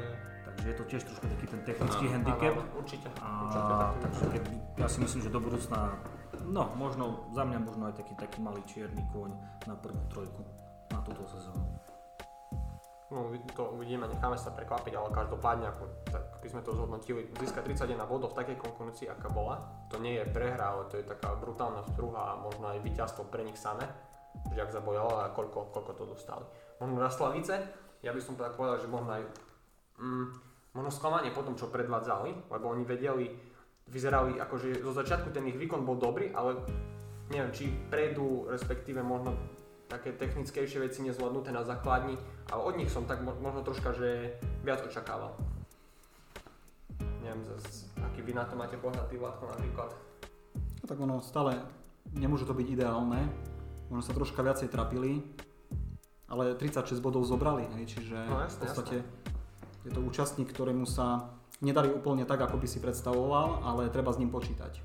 Takže 0.46 0.66
je 0.72 0.76
to 0.78 0.84
tiež 0.88 1.02
trošku 1.04 1.26
taký 1.26 1.46
ten 1.52 1.60
technický 1.68 2.04
Áno, 2.06 2.14
handicap. 2.16 2.54
Áno, 2.54 2.62
určite. 2.78 3.08
A, 3.20 3.28
určite 3.44 3.72
takže 3.98 4.22
keď, 4.30 4.42
ja 4.78 4.88
si 4.88 4.98
myslím, 5.02 5.20
že 5.26 5.30
do 5.34 5.40
budúcna, 5.42 6.00
no 6.48 6.70
možno 6.78 7.28
za 7.34 7.42
mňa 7.44 7.58
možno 7.60 7.82
aj 7.90 7.94
taký, 7.98 8.14
taký 8.16 8.38
malý 8.40 8.62
čierny 8.64 9.04
kôň 9.10 9.36
na 9.68 9.74
prvú 9.76 10.00
trojku 10.08 10.46
na 10.94 11.02
túto 11.02 11.26
sezónu. 11.28 11.66
No, 13.06 13.30
to 13.54 13.70
uvidíme, 13.70 14.10
necháme 14.10 14.34
sa 14.34 14.50
prekvapiť, 14.50 14.98
ale 14.98 15.14
každopádne, 15.14 15.70
ako, 15.70 15.84
tak 16.10 16.42
by 16.42 16.48
sme 16.50 16.62
to 16.66 16.74
zhodnotili, 16.74 17.30
získať 17.38 17.70
31 17.70 18.02
bodov 18.02 18.34
v 18.34 18.38
takej 18.42 18.58
konkurencii, 18.58 19.06
aká 19.06 19.30
bola, 19.30 19.62
to 19.86 20.02
nie 20.02 20.18
je 20.18 20.26
prehra, 20.26 20.74
ale 20.74 20.90
to 20.90 20.98
je 20.98 21.06
taká 21.06 21.38
brutálna 21.38 21.86
struha 21.94 22.34
a 22.34 22.42
možno 22.42 22.66
aj 22.66 22.82
víťazstvo 22.82 23.30
pre 23.30 23.46
nich 23.46 23.54
samé, 23.54 23.86
že 24.50 24.58
ak 24.58 24.74
zabojalo 24.74 25.22
a 25.22 25.30
koľko, 25.30 25.70
koľko 25.70 25.92
to 25.94 26.04
dostali. 26.10 26.42
Možno 26.82 26.98
na 26.98 27.06
Slavice, 27.06 27.54
ja 28.02 28.10
by 28.10 28.18
som 28.18 28.34
tak 28.34 28.58
povedal, 28.58 28.82
že 28.82 28.90
možno 28.90 29.14
aj 29.14 29.22
mm, 30.02 30.26
možno 30.74 30.90
sklamanie 30.90 31.30
po 31.30 31.46
tom, 31.46 31.54
čo 31.54 31.70
predvádzali, 31.70 32.50
lebo 32.50 32.64
oni 32.74 32.82
vedeli, 32.82 33.30
vyzerali 33.86 34.42
akože 34.42 34.82
zo 34.82 34.90
začiatku 34.90 35.30
ten 35.30 35.46
ich 35.46 35.54
výkon 35.54 35.86
bol 35.86 35.94
dobrý, 35.94 36.34
ale 36.34 36.58
neviem, 37.30 37.54
či 37.54 37.70
prejdú, 37.70 38.50
respektíve 38.50 38.98
možno 38.98 39.55
také 39.86 40.12
technickejšie 40.12 40.82
veci 40.82 41.02
nezvládnuté 41.06 41.54
na 41.54 41.62
základni, 41.62 42.18
ale 42.50 42.60
od 42.62 42.74
nich 42.74 42.90
som 42.90 43.06
tak 43.06 43.22
mo- 43.22 43.38
možno 43.38 43.62
troška, 43.62 43.94
že 43.94 44.34
viac 44.66 44.82
očakával. 44.82 45.34
Neviem, 47.22 47.42
zas, 47.46 47.90
aký 48.02 48.22
vy 48.22 48.34
na 48.34 48.46
to 48.46 48.54
máte 48.54 48.78
pohľad, 48.78 49.10
ty 49.10 49.18
Vládko 49.18 49.50
napríklad. 49.50 49.90
No 50.54 50.84
tak 50.86 50.98
ono 50.98 51.18
stále 51.22 51.58
nemôže 52.14 52.46
to 52.46 52.54
byť 52.54 52.66
ideálne. 52.70 53.26
Možno 53.90 54.02
sa 54.02 54.14
troška 54.14 54.42
viacej 54.42 54.70
trapili, 54.70 55.22
ale 56.26 56.58
36 56.58 56.98
bodov 56.98 57.22
zobrali, 57.26 57.66
hej, 57.78 57.98
čiže 57.98 58.18
No 58.26 58.42
jasné, 58.42 58.58
v 58.58 58.62
podstate 58.66 58.96
je 59.86 59.90
to 59.94 60.02
účastník, 60.02 60.50
ktorému 60.50 60.86
sa 60.86 61.30
nedarí 61.62 61.94
úplne 61.94 62.26
tak, 62.26 62.42
ako 62.42 62.58
by 62.58 62.66
si 62.66 62.82
predstavoval, 62.82 63.62
ale 63.62 63.90
treba 63.94 64.10
s 64.10 64.18
ním 64.18 64.34
počítať. 64.34 64.82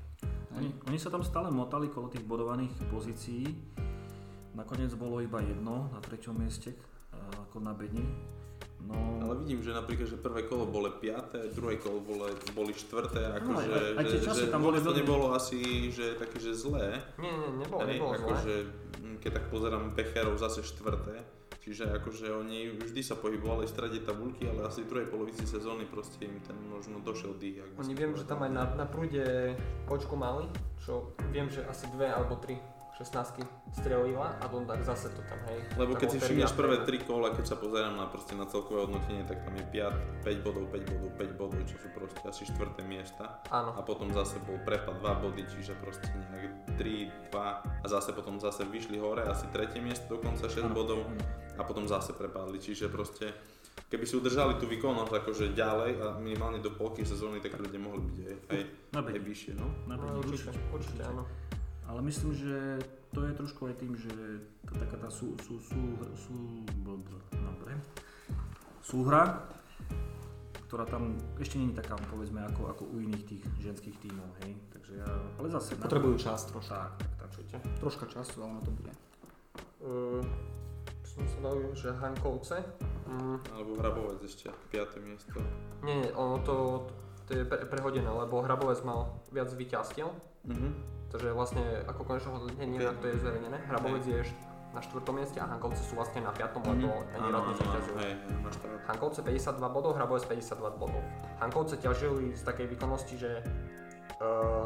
Oni, 0.54 0.70
oni 0.86 0.98
sa 1.00 1.10
tam 1.10 1.26
stále 1.26 1.50
motali 1.50 1.90
kolo 1.90 2.12
tých 2.12 2.22
bodovaných 2.22 2.70
pozícií. 2.92 3.42
Nakoniec 4.52 4.92
bolo 4.94 5.18
iba 5.18 5.40
jedno 5.40 5.88
na 5.88 5.98
treťom 5.98 6.36
mieste 6.36 6.76
a, 7.10 7.18
ako 7.42 7.56
na 7.58 7.72
bedni. 7.72 8.04
No, 8.82 8.98
Ale 9.22 9.38
vidím, 9.38 9.62
že 9.62 9.70
napríklad, 9.70 10.10
že 10.10 10.18
prvé 10.18 10.42
kolo 10.42 10.66
bolo 10.66 10.90
5, 10.90 11.54
druhé 11.54 11.78
kolo 11.78 12.02
boli, 12.02 12.26
boli 12.50 12.74
4, 12.74 13.14
No, 13.38 13.54
akože, 13.54 13.70
aj- 13.70 13.94
aj 13.94 14.04
tie 14.04 14.18
že, 14.18 14.26
časy 14.26 14.40
že 14.40 14.50
tam 14.50 14.60
boli 14.60 14.76
to 14.76 14.90
veľmi- 14.90 14.98
nebolo 14.98 15.26
asi, 15.32 15.58
že 15.88 16.18
také, 16.18 16.36
že 16.36 16.50
zlé. 16.50 16.98
Nie, 17.16 17.30
nie, 17.30 17.50
nebolo, 17.62 17.80
Hej, 17.80 17.94
nebolo 17.94 18.12
akože, 18.12 18.54
mm, 18.98 19.16
keď 19.22 19.30
tak 19.32 19.44
pozerám 19.48 19.94
Becherov 19.94 20.34
zase 20.34 20.66
štvrté, 20.66 21.14
čiže 21.62 21.94
akože 21.94 22.26
oni 22.34 22.58
vždy 22.74 23.00
sa 23.00 23.14
pohybovali 23.14 23.64
v 23.64 23.70
strede 23.70 24.02
tabulky, 24.02 24.50
ale 24.50 24.66
asi 24.66 24.82
v 24.82 24.90
druhej 24.90 25.08
polovici 25.08 25.46
sezóny 25.46 25.86
proste 25.86 26.26
im 26.26 26.42
ten 26.42 26.58
možno 26.66 26.98
došiel 26.98 27.38
dých. 27.38 27.62
Oni 27.78 27.94
viem, 27.94 28.18
že 28.18 28.26
tam 28.26 28.42
aj 28.42 28.50
na, 28.50 28.66
na 28.74 28.84
prúde 28.84 29.54
počku 29.86 30.18
mali, 30.18 30.50
čo 30.82 31.14
viem, 31.30 31.46
že 31.46 31.62
asi 31.64 31.86
dve 31.94 32.10
alebo 32.10 32.34
tri 32.36 32.58
16 33.02 33.42
strelila 33.74 34.38
a 34.38 34.44
potom 34.46 34.62
tak 34.62 34.86
zase 34.86 35.10
to 35.10 35.22
tam, 35.26 35.40
hej. 35.50 35.58
Lebo 35.74 35.98
tam 35.98 36.00
keď 36.06 36.08
si 36.14 36.18
všimneš 36.22 36.54
prvé 36.54 36.76
Feria. 36.78 36.86
tri 36.86 36.98
kola, 37.02 37.34
keď 37.34 37.44
sa 37.50 37.56
pozerám 37.58 37.98
na, 37.98 38.06
proste 38.06 38.38
na 38.38 38.46
celkové 38.46 38.86
hodnotenie, 38.86 39.26
tak 39.26 39.42
tam 39.42 39.58
je 39.58 39.64
5, 39.74 40.22
5 40.22 40.46
bodov, 40.46 40.64
5 40.70 40.92
bodov, 40.94 41.10
5 41.18 41.40
bodov, 41.40 41.60
čo 41.66 41.76
sú 41.82 41.88
proste 41.90 42.22
asi 42.22 42.42
štvrté 42.46 42.86
miesta. 42.86 43.42
Áno, 43.50 43.74
A 43.74 43.82
potom 43.82 44.14
zase 44.14 44.38
bol 44.46 44.62
prepad 44.62 45.02
2 45.02 45.22
body, 45.26 45.42
čiže 45.50 45.74
proste 45.82 46.06
nejak 46.30 46.78
3, 46.78 47.34
2 47.34 47.82
a 47.82 47.86
zase 47.90 48.14
potom 48.14 48.38
zase 48.38 48.62
vyšli 48.70 49.02
hore, 49.02 49.26
asi 49.26 49.50
tretie 49.50 49.82
miesto 49.82 50.14
dokonca 50.14 50.46
6 50.46 50.62
Áno, 50.62 50.70
bodov 50.70 51.02
a 51.58 51.62
potom 51.66 51.90
zase 51.90 52.14
prepadli, 52.14 52.62
čiže 52.62 52.86
proste 52.86 53.34
keby 53.92 54.04
si 54.08 54.16
udržali 54.16 54.56
tú 54.56 54.64
výkonnosť 54.68 55.12
akože 55.12 55.44
ďalej 55.52 55.90
a 56.00 56.06
minimálne 56.16 56.64
do 56.64 56.72
polky 56.72 57.04
sezóny, 57.04 57.44
tak 57.44 57.60
ľudia 57.60 57.80
mohli 57.80 58.00
byť 58.08 58.16
aj, 58.24 58.36
aj, 58.52 58.62
aj 59.04 59.20
vyššie, 59.20 59.52
no. 59.56 59.68
Na 59.84 60.00
no, 60.00 60.20
určite, 60.20 60.56
určite, 60.72 61.04
áno. 61.04 61.28
Ale 61.92 62.00
myslím, 62.02 62.32
že 62.32 62.80
to 63.12 63.20
je 63.20 63.36
trošku 63.36 63.68
aj 63.68 63.76
tým, 63.76 63.92
že 63.92 64.08
tá, 64.64 64.80
taká 64.80 64.96
tá 64.96 65.08
sú, 65.08 65.36
sú, 65.38 65.60
sú, 65.60 65.80
sú, 66.16 66.34
dobre, 66.80 67.76
súhra, 68.80 69.44
ktorá 70.66 70.88
tam 70.88 71.12
ešte 71.36 71.60
nie 71.60 71.68
je 71.70 71.78
taká, 71.78 72.00
povedzme, 72.08 72.40
ako, 72.42 72.60
ako 72.66 72.82
u 72.88 72.96
iných 72.98 73.24
tých 73.26 73.42
ženských 73.60 73.96
tímov, 74.00 74.24
hej. 74.40 74.56
Takže 74.72 74.92
ja, 74.96 75.08
ale 75.36 75.52
zase... 75.52 75.76
na- 75.76 75.84
Potrebujú 75.84 76.16
čas 76.16 76.48
troška. 76.48 76.96
Tak, 76.96 76.96
tak, 76.96 77.10
tak. 77.12 77.28
Určite. 77.28 77.56
Troška 77.78 78.04
času, 78.08 78.34
ale 78.40 78.50
ono 78.50 78.62
to 78.62 78.72
bude. 78.72 78.92
Uh, 79.78 80.24
som 81.04 81.28
sa 81.28 81.38
dal, 81.44 81.60
že 81.76 81.92
Hankovce. 81.92 82.64
Mm, 83.04 83.36
Alebo 83.52 83.70
Hrabovec 83.76 84.24
ešte, 84.24 84.48
5. 84.72 84.96
miesto. 85.04 85.36
nie, 85.84 86.00
nie, 86.00 86.10
ono 86.16 86.40
to, 86.40 86.88
to 87.28 87.36
je 87.36 87.44
pre, 87.44 87.68
prehodené, 87.68 88.08
lebo 88.08 88.40
Hrabovec 88.40 88.80
mal 88.80 89.20
viac 89.28 89.52
víťazstiev, 89.52 90.08
Mhm. 90.42 90.68
Takže 91.12 91.28
vlastne 91.36 91.62
ako 91.84 92.00
konečné 92.08 92.30
hodnotenie, 92.32 92.78
okay. 92.80 92.96
to 92.98 93.06
je 93.12 93.16
zverejnené. 93.20 93.56
Hrabovec 93.68 94.04
je 94.08 94.20
na 94.72 94.80
štvrtom 94.80 95.14
mieste 95.20 95.36
a 95.36 95.44
Hankovce 95.44 95.84
sú 95.84 96.00
vlastne 96.00 96.24
na 96.24 96.32
piatom, 96.32 96.64
Mhm. 96.64 96.70
lebo 96.72 96.88
ani 97.12 97.26
Áno, 97.28 97.36
raz 97.36 97.44
nezvíťazili. 97.52 98.04
Hankovce 98.88 99.20
52 99.20 99.68
bodov, 99.68 99.92
Hrabovec 100.00 100.24
52 100.24 100.80
bodov. 100.80 101.04
Hankovce 101.36 101.76
ťažili 101.76 102.32
z 102.32 102.42
takej 102.42 102.66
výkonnosti, 102.72 103.14
že 103.20 103.44
uh, 103.44 104.64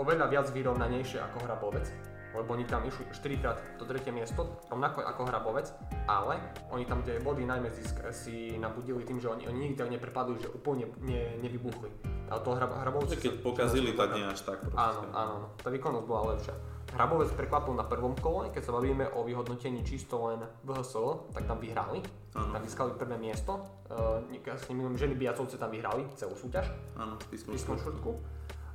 oveľa 0.00 0.26
viac 0.32 0.48
vyrovnanejšie 0.48 1.20
ako 1.20 1.36
Hrabovec. 1.44 1.86
Lebo 2.34 2.58
oni 2.58 2.66
tam 2.66 2.82
išli 2.82 3.06
4 3.14 3.42
krát 3.42 3.62
to 3.78 3.86
tretie 3.86 4.10
miesto, 4.10 4.58
rovnako 4.66 5.06
ako 5.06 5.22
Hrabovec, 5.30 5.70
ale 6.10 6.42
oni 6.74 6.84
tam 6.84 7.00
tie 7.06 7.22
body 7.22 7.46
najmä 7.46 7.70
zisk, 7.70 8.02
si 8.10 8.58
nabudili 8.58 9.06
tým, 9.06 9.22
že 9.22 9.30
oni, 9.30 9.46
oni 9.46 9.58
nikdy 9.70 9.76
tak 9.78 9.90
neprepadli, 9.90 10.42
že 10.42 10.50
úplne 10.50 10.90
ne, 11.06 11.38
nevybuchli. 11.38 11.90
Ale 12.28 12.40
to 12.40 12.50
Hrab, 12.56 12.72
Hrabovci... 12.74 13.14
Keď 13.20 13.38
sa- 13.38 13.42
pokazili, 13.44 13.94
tak 13.94 14.16
nie 14.16 14.24
až 14.26 14.40
tak 14.42 14.58
proste. 14.64 14.80
Áno, 14.80 15.02
áno, 15.14 15.34
áno. 15.38 15.46
tá 15.60 15.68
výkonnosť 15.70 16.06
bola 16.08 16.34
lepšia. 16.34 16.54
Hrabovec 16.94 17.30
prekvapil 17.34 17.74
na 17.74 17.86
prvom 17.86 18.14
kole, 18.14 18.54
keď 18.54 18.62
sa 18.70 18.72
bavíme 18.74 19.10
o 19.18 19.26
vyhodnotení 19.26 19.82
čisto 19.82 20.30
len 20.30 20.46
VHSL, 20.62 21.34
tak 21.34 21.42
tam 21.50 21.58
vyhrali. 21.58 21.98
Áno, 22.34 22.50
Tam 22.54 22.62
získali 22.62 22.94
prvé 22.98 23.18
miesto. 23.18 23.62
Uh, 23.90 24.22
s 24.30 24.66
nimi 24.70 24.86
ženy 24.94 25.14
Biacovce 25.14 25.58
tam 25.58 25.70
vyhrali 25.70 26.06
celú 26.18 26.34
súťaž 26.34 26.66
áno, 26.98 27.18
v 27.18 27.26
Pískom 27.30 27.78
štvrtku. 27.78 28.10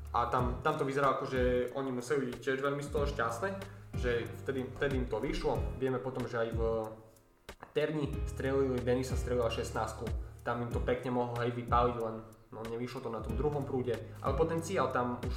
A 0.10 0.26
tam, 0.28 0.58
tam 0.66 0.74
to 0.74 0.86
vyzerá 0.86 1.14
ako, 1.14 1.30
že 1.30 1.70
oni 1.78 1.94
museli 1.94 2.34
byť 2.34 2.38
tiež 2.42 2.60
veľmi 2.66 2.82
z 2.82 2.90
toho 2.90 3.06
šťastné, 3.06 3.50
že 4.02 4.26
vtedy, 4.46 4.66
vtedy 4.78 4.94
im 4.98 5.08
to 5.10 5.22
vyšlo. 5.22 5.58
Vieme 5.78 6.02
potom, 6.02 6.26
že 6.26 6.42
aj 6.42 6.50
v 6.58 6.62
Terni 7.70 8.10
strelili, 8.26 8.82
Denisa 8.82 9.14
strelila 9.14 9.54
16 9.54 10.30
tam 10.42 10.66
im 10.66 10.72
to 10.74 10.82
pekne 10.82 11.14
mohlo 11.14 11.38
aj 11.38 11.54
vypáliť, 11.54 11.96
len 12.02 12.16
no, 12.50 12.60
nevyšlo 12.66 13.06
to 13.06 13.10
na 13.14 13.22
tom 13.22 13.38
druhom 13.38 13.62
prúde. 13.62 13.94
Ale 14.26 14.34
potenciál 14.34 14.90
tam 14.90 15.22
už 15.22 15.36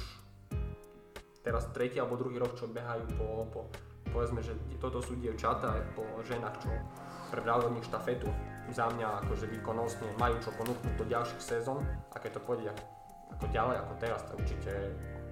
teraz 1.45 1.69
tretí 1.75 2.01
alebo 2.01 2.17
druhý 2.17 2.41
rok, 2.41 2.57
čo 2.57 2.71
behajú 2.71 3.05
po, 3.19 3.27
po 3.51 3.61
povedzme, 4.09 4.41
že 4.41 4.57
toto 4.81 5.01
sú 5.01 5.17
dievčatá 5.19 5.73
po 5.93 6.05
ženách, 6.25 6.55
čo 6.61 6.69
prebrali 7.29 7.65
od 7.69 7.75
nich 7.77 7.85
štafetu. 7.85 8.29
za 8.71 8.87
mňa 8.89 9.27
akože 9.27 9.51
výkonnostne 9.53 10.07
majú 10.17 10.39
čo 10.39 10.49
ponúknuť 10.55 10.93
do 10.95 11.05
ďalších 11.05 11.41
sezón 11.41 11.83
a 12.13 12.17
keď 12.17 12.39
to 12.39 12.45
pôjde 12.47 12.71
ako, 13.37 13.45
ďalej 13.49 13.75
ako 13.81 13.93
teraz, 13.99 14.21
tak 14.25 14.35
určite 14.39 14.71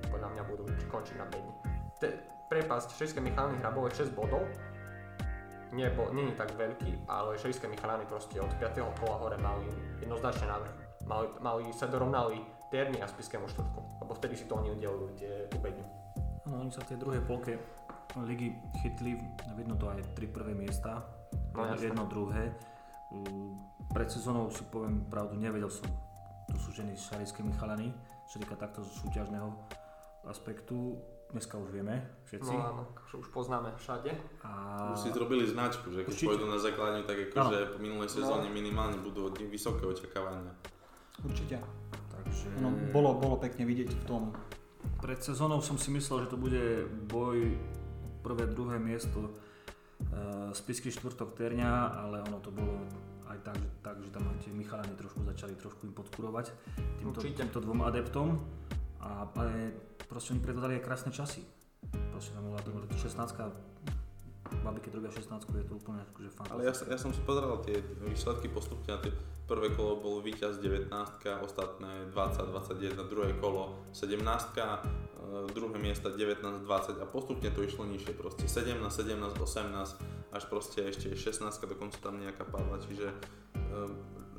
podľa 0.09 0.29
mňa 0.33 0.43
budú 0.49 0.63
končiť 0.89 1.15
na 1.17 1.25
5 1.29 1.37
dní. 1.37 1.53
Te, 2.01 2.07
prepasť 2.51 2.99
Šejské 2.99 3.19
Michalany 3.23 3.57
hrabové 3.63 3.93
6 3.95 4.11
bodov, 4.11 4.43
nebo, 5.71 6.11
nie 6.11 6.27
je 6.29 6.35
tak 6.35 6.51
veľký, 6.57 7.07
ale 7.07 7.39
Šejské 7.39 7.69
Michalany 7.71 8.03
proste 8.09 8.41
od 8.41 8.51
5. 8.59 8.81
kola 8.99 9.17
hore 9.21 9.37
mali 9.39 9.69
jednoznačne 10.03 10.49
návrh. 10.51 10.73
Mali, 11.07 11.27
mali 11.39 11.63
sa 11.73 11.87
dorovnali 11.87 12.43
Terni 12.69 12.99
a 13.03 13.07
Spiskému 13.07 13.47
štvrtku, 13.51 13.79
lebo 14.03 14.11
vtedy 14.15 14.35
si 14.35 14.45
to 14.47 14.59
oni 14.59 14.71
udelujú, 14.71 15.15
tie, 15.15 15.47
tú 15.51 15.59
bedňu. 15.59 15.85
No, 16.47 16.63
oni 16.63 16.71
sa 16.71 16.83
v 16.83 16.95
tej 16.95 16.97
druhej 16.99 17.21
polke 17.23 17.59
ligy 18.27 18.55
chytli, 18.83 19.15
vidno 19.55 19.75
to 19.79 19.87
aj 19.87 20.03
tri 20.15 20.27
prvé 20.27 20.51
miesta, 20.51 20.99
No, 21.55 21.75
jedno 21.75 22.05
druhé. 22.07 22.55
Mm, 23.11 23.59
Pred 23.91 24.07
sezónou 24.07 24.47
si 24.55 24.63
poviem 24.71 25.03
pravdu, 25.11 25.35
nevedel 25.35 25.67
som, 25.67 25.83
to 26.51 26.57
sú 26.59 26.69
ženy 26.73 26.93
z 26.93 27.01
Šarijskej 27.07 27.43
Michalany, 27.43 27.89
čo 28.27 28.37
týka 28.37 28.55
takto 28.55 28.83
z 28.83 28.91
súťažného 29.01 29.49
aspektu. 30.25 30.99
Dneska 31.31 31.55
už 31.55 31.71
vieme 31.71 32.03
všetci. 32.27 32.51
No 32.51 32.59
áno, 32.59 32.83
už 33.15 33.31
poznáme 33.31 33.71
všade. 33.79 34.11
A 34.43 34.51
Už 34.91 34.99
si 34.99 35.15
zrobili 35.15 35.47
značku, 35.47 35.87
že 35.87 36.03
keď 36.03 36.11
Určite. 36.11 36.27
pôjdu 36.27 36.43
na 36.43 36.59
základňu, 36.59 37.07
tak 37.07 37.17
akože 37.31 37.57
po 37.71 37.77
minulej 37.79 38.11
sezóne 38.11 38.51
minimálne 38.51 38.99
budú 38.99 39.31
od 39.31 39.39
nich 39.39 39.47
vysoké 39.47 39.87
očakávania. 39.87 40.51
Určite. 41.23 41.63
takže 42.11 42.51
No, 42.59 42.75
bolo, 42.91 43.15
bolo 43.15 43.39
pekne 43.39 43.63
vidieť 43.63 43.95
v 43.95 44.03
tom. 44.03 44.35
pred 44.99 45.23
sezónou 45.23 45.63
som 45.63 45.79
si 45.79 45.87
myslel, 45.95 46.27
že 46.27 46.35
to 46.35 46.37
bude 46.37 46.63
boj 47.07 47.55
prvé, 48.21 48.51
druhé 48.51 48.75
miesto 48.75 49.31
uh, 49.31 50.51
spisky 50.51 50.91
štvrtok 50.91 51.31
Terňa, 51.31 51.95
ale 51.95 52.27
ono 52.27 52.43
to 52.43 52.51
bolo 52.51 52.75
aj 53.31 53.39
tak, 53.47 53.55
že, 53.55 53.69
tak, 53.79 53.95
že 54.03 54.09
tam 54.11 54.23
tie 54.43 54.51
Michalany 54.51 54.93
trošku 54.99 55.23
začali 55.23 55.53
trošku 55.55 55.87
im 55.87 55.93
podkurovať 55.95 56.51
týmto, 56.99 57.19
Určite. 57.23 57.47
týmto 57.47 57.59
dvom 57.63 57.79
adeptom. 57.87 58.35
A, 59.01 59.25
ale 59.33 59.73
proste 60.05 60.35
oni 60.35 60.41
predvedali 60.43 60.77
aj 60.77 60.83
krásne 60.85 61.09
časy. 61.09 61.41
Proste 62.13 62.37
tam 62.37 62.51
bola 62.51 62.61
to 62.61 62.69
bola 62.69 62.85
16 62.85 63.17
Babi, 64.61 64.83
keď 64.83 64.99
robia 64.99 65.11
16 65.15 65.47
je 65.47 65.63
to 65.63 65.73
úplne 65.79 66.03
akože 66.11 66.29
Ale 66.51 66.67
ja, 66.67 66.75
fantastické. 66.75 66.91
ja 66.91 66.97
som 66.99 67.11
si 67.15 67.21
pozeral 67.23 67.55
tie 67.63 67.79
výsledky 68.03 68.51
postupne 68.51 68.91
a 68.91 68.99
tie 68.99 69.15
prvé 69.51 69.75
kolo 69.75 69.99
bol 69.99 70.15
víťaz 70.23 70.63
19, 70.63 70.87
ostatné 71.43 72.07
20, 72.15 72.55
21, 72.55 73.03
druhé 73.11 73.35
kolo 73.35 73.75
17, 73.91 74.23
e, 74.55 74.79
druhé 75.51 75.75
miesta 75.75 76.07
19, 76.07 76.63
20 76.63 77.03
a 77.03 77.05
postupne 77.05 77.51
to 77.51 77.59
išlo 77.59 77.83
nižšie 77.83 78.15
proste 78.15 78.47
17, 78.47 78.79
17, 78.79 79.19
18 79.19 80.31
až 80.31 80.43
proste 80.47 80.87
ešte 80.87 81.11
16, 81.11 81.67
dokonca 81.67 81.99
tam 81.99 82.23
nejaká 82.23 82.47
padla, 82.47 82.79
čiže 82.79 83.11
e, 83.11 83.15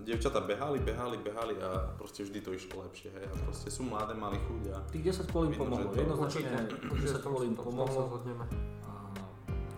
dievčatá 0.00 0.40
behali, 0.40 0.80
behali, 0.80 1.20
behali 1.20 1.60
a 1.60 1.92
proste 2.00 2.24
vždy 2.24 2.40
to 2.40 2.56
išlo 2.56 2.80
lepšie, 2.88 3.12
hej, 3.12 3.28
a 3.28 3.34
proste 3.44 3.68
sú 3.68 3.84
mladé, 3.84 4.16
mali 4.16 4.40
chuť 4.40 4.62
a 4.72 4.76
Tých 4.88 5.04
10 5.12 5.28
kol 5.28 5.44
im 5.44 5.52
Vidno, 5.52 5.68
pomohlo, 5.68 5.84
že 5.84 5.92
to- 5.92 6.00
jednoznačne 6.00 6.40
určite. 6.88 7.20
10 7.20 7.20
kol 7.20 7.40
im 7.44 7.52
v 7.52 7.60
tom 7.60 7.74
sa 7.76 7.84
pomohlo. 7.84 8.16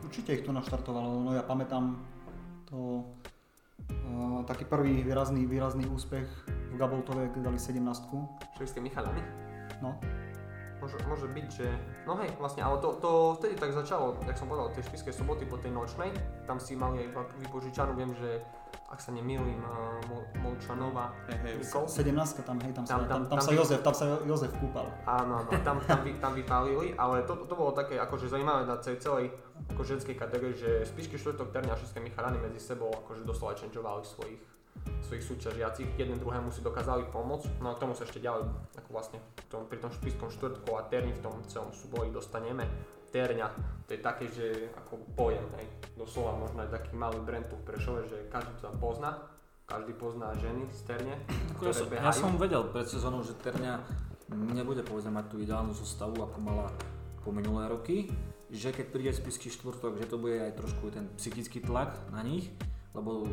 Určite 0.06 0.30
ich 0.30 0.46
to 0.46 0.54
naštartovalo, 0.54 1.26
no 1.26 1.34
ja 1.34 1.42
pamätám 1.42 1.98
to 2.70 3.02
taký 4.44 4.64
prvý 4.68 5.00
výrazný, 5.02 5.48
výrazný 5.48 5.88
úspech 5.88 6.28
v 6.46 6.74
Gaboltove, 6.76 7.32
keď 7.32 7.50
dali 7.50 7.58
17 7.58 7.80
Šejské 8.60 8.78
Michalany. 8.80 9.24
no. 9.80 9.96
Môže, 10.82 11.00
môže 11.08 11.24
byť, 11.32 11.46
že... 11.48 11.66
No 12.04 12.12
hej, 12.20 12.28
vlastne, 12.36 12.60
ale 12.60 12.76
to, 12.76 12.92
to 13.00 13.40
vtedy 13.40 13.56
tak 13.56 13.72
začalo, 13.72 14.20
jak 14.28 14.36
som 14.36 14.52
povedal, 14.52 14.68
tie 14.76 14.84
špiské 14.84 15.16
soboty 15.16 15.48
po 15.48 15.56
tej 15.56 15.72
nočnej, 15.72 16.12
tam 16.44 16.60
si 16.60 16.76
mali 16.76 17.00
aj 17.00 17.06
iba 17.08 17.22
vypožičanú, 17.40 17.96
viem, 17.96 18.12
že 18.12 18.44
ak 18.92 19.00
sa 19.00 19.08
nemýlim, 19.16 19.64
uh, 19.64 19.96
Mol- 20.12 20.28
Molčanová, 20.44 21.16
hej, 21.32 21.40
hej, 21.40 21.54
Nikol. 21.64 21.88
17 21.88 22.44
tam, 22.44 22.60
hej, 22.60 22.72
tam, 22.76 22.84
sa, 22.84 23.00
Tam- 23.00 23.08
tam, 23.08 23.08
tam- 23.08 23.24
tam, 23.32 23.38
tam 23.40 23.40
sa 23.40 23.50
by- 23.50 23.58
Jozef, 23.64 23.80
tam 23.80 23.94
sa 23.96 24.04
Jozef 24.28 24.52
kúpal. 24.60 24.86
Áno, 25.08 25.40
áno, 25.40 25.50
tam, 25.64 25.80
tam, 25.88 25.98
vy, 26.04 26.20
tam 26.20 26.36
vypálili, 26.36 26.92
ale 27.00 27.24
to, 27.24 27.32
to 27.48 27.54
bolo 27.56 27.72
také 27.72 27.96
akože 27.96 28.28
zaujímavé 28.28 28.68
na 28.68 28.76
celej 28.76 29.32
ako 29.74 29.82
ženskej 29.86 30.18
kategórii, 30.18 30.58
že 30.58 30.86
Spišky 30.86 31.18
štvrtok, 31.18 31.54
Terňa 31.54 31.74
a 31.74 32.00
Michalany 32.02 32.38
medzi 32.38 32.60
sebou 32.60 32.90
akože 32.90 33.22
doslova 33.22 33.54
changeovali 33.54 34.02
svojich, 34.02 34.42
svojich 35.06 35.24
súťažiacich, 35.24 35.88
jeden 35.98 36.18
druhému 36.18 36.50
si 36.50 36.60
dokázali 36.60 37.06
pomôcť, 37.10 37.62
no 37.62 37.72
a 37.72 37.76
k 37.78 37.82
tomu 37.82 37.94
sa 37.94 38.04
ešte 38.04 38.18
ďalej, 38.18 38.50
ako 38.78 38.88
vlastne 38.90 39.18
tom, 39.46 39.70
pri 39.70 39.78
tom 39.78 39.94
Špiskom 39.94 40.28
štvrtku 40.34 40.68
a 40.74 40.86
Terni 40.90 41.14
v 41.14 41.22
tom 41.22 41.38
celom 41.46 41.70
súboji 41.70 42.10
dostaneme. 42.10 42.66
Terňa, 43.14 43.46
to 43.86 43.94
je 43.94 44.00
také, 44.02 44.26
že 44.26 44.74
ako 44.74 44.98
pojem, 45.14 45.46
hej, 45.62 45.66
doslova 45.94 46.34
možno 46.34 46.66
aj 46.66 46.74
taký 46.74 46.98
malý 46.98 47.22
brand 47.22 47.46
tu 47.46 47.54
v 47.54 47.62
Prešove, 47.62 48.10
že 48.10 48.26
každý 48.26 48.50
to 48.58 48.66
tam 48.66 48.76
pozná, 48.82 49.10
každý 49.70 49.94
pozná 49.94 50.34
ženy 50.34 50.66
z 50.74 50.82
Terne, 50.82 51.14
Ako 51.54 51.70
ja, 51.70 51.70
ktoré 51.70 51.72
som, 51.72 51.86
ja 51.94 52.12
som 52.12 52.30
vedel 52.34 52.62
pred 52.74 52.90
sezónou, 52.90 53.22
že 53.22 53.38
Terňa 53.38 53.78
nebude 54.34 54.82
povedzme 54.82 55.14
mať 55.14 55.26
tú 55.30 55.36
ideálnu 55.38 55.70
zostavu, 55.70 56.26
ako 56.26 56.38
mala 56.42 56.66
po 57.22 57.30
minulé 57.30 57.70
roky, 57.70 58.10
že 58.48 58.70
keď 58.70 58.86
príde 58.88 59.10
spisky 59.10 59.48
štvrtok, 59.48 59.96
že 59.96 60.06
to 60.06 60.16
bude 60.16 60.36
aj 60.36 60.52
trošku 60.54 60.90
ten 60.90 61.08
psychický 61.16 61.60
tlak 61.60 61.96
na 62.10 62.20
nich, 62.20 62.50
lebo 62.92 63.24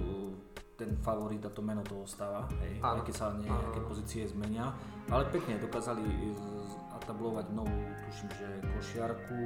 ten 0.76 0.98
favorit 0.98 1.46
a 1.46 1.50
to 1.50 1.62
meno 1.62 1.86
to 1.86 2.02
ostáva, 2.02 2.50
hej, 2.66 2.82
aj 2.82 3.06
keď 3.06 3.14
sa 3.14 3.38
nejaké 3.38 3.80
pozície 3.86 4.26
zmenia, 4.26 4.74
ale 5.08 5.30
pekne 5.30 5.62
dokázali 5.62 6.02
z- 6.34 6.78
atablovať 6.98 7.54
novú, 7.54 7.78
tuším, 8.10 8.30
že 8.34 8.48
košiarku, 8.74 9.40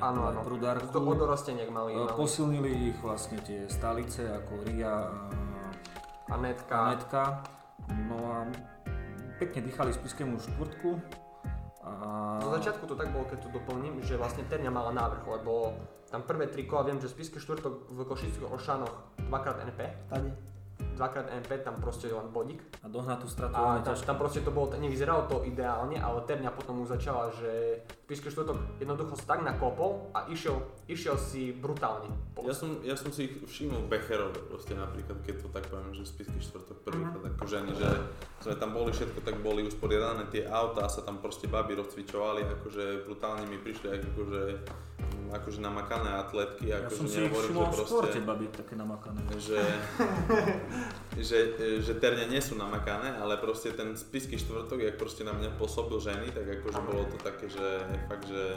Áno, 0.00 0.32
áno. 0.32 0.40
prudárku. 0.40 0.88
Do, 0.88 1.04
od 1.04 1.20
mali, 1.68 1.92
mali 1.92 1.92
Posilnili 2.16 2.88
ich 2.88 2.98
vlastne 3.04 3.36
tie 3.44 3.68
stálice 3.68 4.24
ako 4.24 4.64
Ria 4.64 5.04
a 5.04 6.32
Anetka. 6.32 7.44
No 8.08 8.16
a 8.24 8.36
pekne 9.36 9.68
dýchali 9.68 9.92
spiskému 9.92 10.40
štvrtku. 10.40 10.90
A... 12.00 12.38
Na 12.40 12.50
začiatku 12.58 12.86
to 12.86 12.96
tak 12.96 13.12
bolo, 13.12 13.24
keď 13.28 13.38
to 13.44 13.48
doplním, 13.52 14.00
že 14.02 14.16
vlastne 14.16 14.46
Terňa 14.48 14.70
mala 14.70 14.92
návrh, 14.94 15.24
lebo 15.26 15.76
tam 16.08 16.22
prvé 16.22 16.46
tri 16.46 16.64
kola 16.64 16.88
viem, 16.88 17.00
že 17.00 17.08
Spisky 17.08 17.40
štvrtok 17.40 17.92
v 17.92 17.98
Košických 18.04 18.48
Oršanoch 18.48 18.94
dvakrát 19.28 19.64
NP, 19.64 19.80
Tady. 20.08 20.51
Dvakrát 20.94 21.26
NP, 21.44 21.64
tam 21.64 21.80
proste 21.80 22.10
len 22.12 22.28
bodík. 22.30 22.62
a 22.82 22.86
dohnať 22.88 23.18
tú 23.22 23.28
stratu 23.30 23.54
A 23.56 23.80
tam, 23.80 23.94
tam 23.94 24.16
proste 24.18 24.40
to 24.44 24.50
bolo, 24.50 24.74
nevyzeralo 24.76 25.26
to 25.30 25.42
ideálne, 25.46 25.96
ale 25.98 26.22
Terňa 26.28 26.50
potom 26.52 26.82
už 26.82 26.98
začala, 26.98 27.32
že 27.34 27.82
Spisky 28.12 28.28
štvrtok 28.28 28.76
jednoducho 28.76 29.16
sa 29.16 29.24
tak 29.24 29.40
nakopol 29.40 30.12
a 30.12 30.28
išiel, 30.28 30.60
išiel 30.84 31.16
si 31.16 31.48
brutálne. 31.48 32.12
Ja 32.44 32.52
som, 32.52 32.84
ja 32.84 32.92
som 32.92 33.08
si 33.08 33.24
ich 33.24 33.40
všimol 33.48 33.88
Becherove 33.88 34.36
proste 34.52 34.76
napríklad, 34.76 35.24
keď 35.24 35.40
to 35.40 35.48
tak 35.48 35.64
poviem, 35.72 35.96
že 35.96 36.04
spisky 36.04 36.36
štvrtok 36.44 36.84
prvýkrát 36.84 37.24
ako 37.24 37.44
ženy, 37.48 37.72
že 37.72 37.88
sme 38.44 38.60
tam 38.60 38.76
boli 38.76 38.92
všetko, 38.92 39.16
tak 39.24 39.40
boli 39.40 39.64
usporiadané 39.64 40.28
tie 40.28 40.44
autá, 40.44 40.92
sa 40.92 41.00
tam 41.00 41.24
proste 41.24 41.48
baby 41.48 41.72
rozcvičovali, 41.72 42.44
akože 42.60 43.08
brutálne 43.08 43.48
mi 43.48 43.56
prišli 43.56 43.88
akože, 43.96 44.42
akože 45.32 45.58
namakané 45.64 46.12
atletky, 46.12 46.68
Ja 46.68 46.84
akože 46.84 46.96
som 46.96 47.06
si 47.08 47.18
ich 47.24 47.32
všimol 47.32 47.72
že 47.72 47.82
v 47.82 47.88
športe, 47.88 48.18
babi, 48.20 48.46
také 48.52 48.74
namakané. 48.76 49.20
že, 49.40 49.60
že, 51.28 51.38
že 51.80 51.92
terne 51.96 52.28
nie 52.28 52.38
sú 52.44 52.54
namakané, 52.54 53.16
ale 53.16 53.40
proste 53.40 53.72
ten 53.72 53.96
spisky 53.96 54.36
štvrtok, 54.36 54.84
jak 54.84 54.96
proste 55.00 55.24
na 55.24 55.32
mňa 55.32 55.56
pôsobil 55.56 55.96
ženy, 55.98 56.28
tak 56.30 56.44
akože 56.60 56.80
bolo 56.84 57.04
to 57.08 57.16
také, 57.24 57.48
že 57.48 57.66
fakt, 58.06 58.28
že 58.28 58.56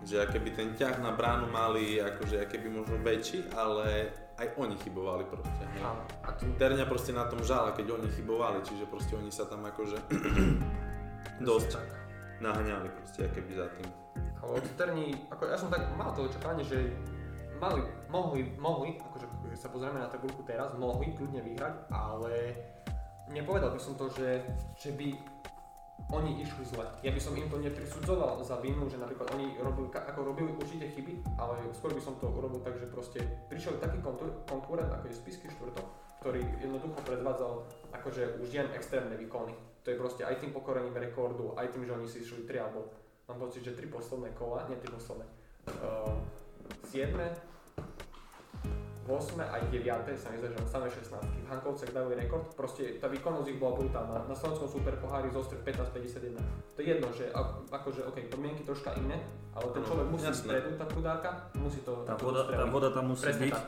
že 0.00 0.16
akéby 0.16 0.56
ten 0.56 0.72
ťah 0.72 0.96
na 1.04 1.12
bránu 1.12 1.52
mali 1.52 2.00
akože 2.00 2.40
akéby 2.48 2.72
možno 2.72 2.96
väčší, 3.04 3.52
ale 3.52 4.08
aj 4.40 4.56
oni 4.56 4.72
chybovali 4.80 5.28
proste. 5.28 5.60
hej. 5.76 5.84
A 6.24 6.32
tu 6.32 6.48
Terňa 6.56 6.88
proste 6.88 7.12
na 7.12 7.28
tom 7.28 7.44
žala, 7.44 7.76
keď 7.76 8.00
oni 8.00 8.08
chybovali, 8.08 8.64
čiže 8.64 8.88
proste 8.88 9.12
oni 9.20 9.28
sa 9.28 9.44
tam 9.44 9.60
akože 9.60 10.00
dosť 11.48 11.76
naháňali 12.40 12.88
proste 12.96 13.28
akéby 13.28 13.52
za 13.52 13.68
tým. 13.76 13.88
Od 14.50 14.66
Terni, 14.74 15.14
ako 15.30 15.46
ja 15.46 15.54
som 15.54 15.70
tak 15.70 15.86
mal 15.94 16.10
to 16.10 16.26
očakávanie, 16.26 16.66
že 16.66 16.90
mali, 17.62 17.86
mohli, 18.10 18.50
mohli, 18.58 18.98
akože 18.98 19.30
sa 19.54 19.70
pozrieme 19.70 20.02
na 20.02 20.10
tabulku 20.10 20.42
teraz, 20.42 20.74
mohli 20.74 21.12
kľudne 21.14 21.44
vyhrať, 21.44 21.92
ale 21.92 22.56
nepovedal 23.30 23.70
by 23.70 23.80
som 23.80 23.94
to, 23.94 24.10
že, 24.10 24.42
že 24.74 24.90
by 24.96 25.14
oni 26.10 26.42
išli 26.42 26.64
zle. 26.66 26.82
Ja 27.04 27.14
by 27.14 27.20
som 27.22 27.36
im 27.38 27.46
to 27.46 27.62
neprisudzoval 27.62 28.42
za 28.42 28.58
vinu, 28.58 28.90
že 28.90 28.98
napríklad 28.98 29.30
oni 29.36 29.60
robili, 29.62 29.86
ako 29.94 30.34
robili 30.34 30.50
určite 30.56 30.90
chyby, 30.90 31.22
ale 31.38 31.60
skôr 31.70 31.94
by 31.94 32.02
som 32.02 32.18
to 32.18 32.26
urobil 32.26 32.58
tak, 32.64 32.74
že 32.80 32.90
proste 32.90 33.22
prišiel 33.46 33.78
taký 33.78 34.02
konkurent, 34.48 34.90
ako 34.90 35.06
je 35.06 35.14
Spisky 35.14 35.46
štvrtok, 35.54 35.86
ktorý 36.24 36.42
jednoducho 36.58 36.98
predvádzal 37.06 37.52
akože 37.94 38.42
už 38.42 38.48
jen 38.50 38.68
extrémne 38.74 39.14
výkony. 39.14 39.54
To 39.84 39.94
je 39.94 40.00
proste 40.00 40.22
aj 40.26 40.42
tým 40.42 40.50
pokorením 40.50 40.96
rekordu, 40.96 41.54
aj 41.54 41.70
tým, 41.70 41.86
že 41.86 41.94
oni 41.94 42.06
si 42.10 42.24
išli 42.26 42.48
3 42.48 42.58
alebo 42.58 42.90
mám 43.30 43.38
pocit, 43.40 43.62
že 43.62 43.72
tri 43.72 43.86
posledné 43.86 44.34
kola, 44.34 44.66
nie 44.66 44.76
tri 44.76 44.90
posledné, 44.90 45.22
uh, 45.78 46.18
7, 46.84 47.14
8 49.06 49.10
aj 49.40 49.62
9 49.66 49.82
sa 50.14 50.30
mi 50.30 50.38
zdá, 50.38 50.48
že 50.48 50.58
samé 50.64 50.86
16 50.86 51.18
v 51.18 51.48
Hankovcech 51.48 51.90
dali 51.90 52.14
rekord, 52.14 52.46
proste 52.54 52.94
tá 52.96 53.06
výkonnosť 53.06 53.48
ich 53.48 53.58
bola 53.58 53.74
brutálna. 53.76 54.22
Na 54.22 54.36
slovenskom 54.36 54.70
super 54.70 54.94
pohári 54.96 55.30
zostrel 55.30 55.58
15-51. 55.60 56.38
To 56.38 56.78
je 56.78 56.86
jedno, 56.86 57.10
že 57.10 57.26
a- 57.32 57.58
akože 57.70 58.06
OK, 58.06 58.30
podmienky 58.30 58.62
troška 58.62 58.94
iné, 58.96 59.18
ale 59.50 59.66
ten 59.72 59.82
človek 59.82 60.06
musí 60.08 60.26
jasné. 60.26 60.46
vpredu, 60.46 60.70
tá 60.76 60.86
chudárka, 60.86 61.30
musí 61.56 61.82
to 61.82 62.06
Tá 62.06 62.14
voda, 62.14 62.46
tá 62.46 62.66
voda 62.66 62.88
tam 62.90 63.10
musí 63.10 63.26
Presne 63.26 63.44
byť. 63.46 63.52
tak. 63.52 63.66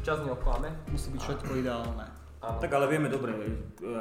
Čas 0.00 0.18
neoklame. 0.20 0.68
Musí 0.88 1.08
byť 1.10 1.20
všetko 1.22 1.50
ideálne. 1.58 2.06
Áno. 2.48 2.58
Tak 2.58 2.70
ale 2.70 2.86
vieme 2.86 3.08
dobre, 3.08 3.36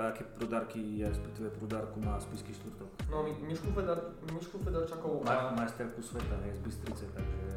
aké 0.02 0.24
prudárky, 0.32 0.80
respektíve 1.02 1.52
prudárku 1.52 2.00
má 2.00 2.16
spisky 2.18 2.54
štvrtok. 2.54 2.88
No, 3.08 3.22
Mi- 3.22 3.44
Mišku, 3.46 3.70
Fedor, 3.70 4.00
Mišku 4.26 4.58
Fedorčakovú 4.58 5.22
Ma, 5.22 5.52
a... 5.52 5.54
majsterku 5.54 6.00
sveta, 6.00 6.40
hej, 6.42 6.54
z 6.54 6.62
Bystrice, 6.62 7.06
takže 7.10 7.50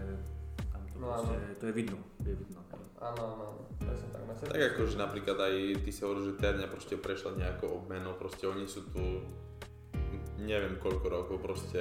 tam 0.67 0.83
to, 0.85 0.97
No, 0.97 1.07
proste, 1.09 1.37
to 1.57 1.65
je 1.65 1.75
vidno, 1.75 1.99
je 2.21 2.35
vidno. 2.35 2.59
Áno, 2.99 3.23
áno. 3.33 3.47
Presne 3.79 4.09
tak. 4.11 4.23
Majster- 4.25 4.51
Tak 4.51 4.63
akože 4.75 4.95
napríklad 4.97 5.39
aj 5.41 5.55
ty 5.81 5.91
si 5.91 6.01
hovoril, 6.01 6.25
že 6.27 6.35
Terňa 6.37 6.67
proste 6.67 6.95
prešla 6.97 7.31
nejakou 7.35 7.71
obmenou, 7.79 8.13
proste 8.15 8.45
oni 8.45 8.67
sú 8.67 8.85
tu 8.91 9.25
neviem 10.43 10.75
koľko 10.77 11.07
rokov 11.07 11.37
proste, 11.39 11.81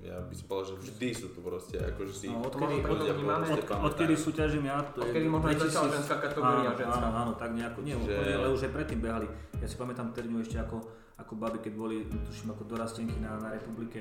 ja 0.00 0.16
by 0.18 0.32
som 0.32 0.46
povedal, 0.46 0.66
že 0.68 0.86
vždy 0.86 1.08
sú 1.10 1.26
tu 1.28 1.40
proste, 1.40 1.76
akože 1.76 2.12
si 2.12 2.26
No, 2.26 2.42
odkedy- 2.42 2.78
ľudia 2.78 2.92
odkedy 3.12 3.22
máme- 3.22 3.46
proste 3.48 3.62
Od, 3.68 3.84
odkedy 3.84 4.14
súťažím 4.14 4.64
ja, 4.64 4.78
to 4.84 4.98
je... 4.98 5.04
Odkedy 5.04 5.26
možno 5.26 5.46
aj 5.46 5.56
2000 5.56 5.66
začala 5.66 5.88
ženská 5.92 6.16
kategória, 6.20 6.56
áno, 6.64 6.76
ženská. 6.76 6.98
Áno, 6.98 7.08
áno, 7.16 7.32
tak 7.34 7.50
nejako, 7.52 7.78
nie, 7.80 7.94
úplne, 7.94 8.32
ale 8.32 8.48
už 8.48 8.62
aj 8.62 8.72
predtým 8.72 9.00
behali. 9.00 9.26
Ja 9.56 9.66
si 9.66 9.74
pamätám 9.74 10.06
Terňu 10.10 10.38
ešte 10.38 10.56
ako, 10.58 10.76
ako 11.16 11.32
baby, 11.34 11.58
keď 11.60 11.72
boli, 11.74 11.96
tuším, 12.06 12.48
ako 12.50 12.62
dorastenky 12.64 13.16
na, 13.18 13.36
na 13.36 13.48
republike. 13.50 14.00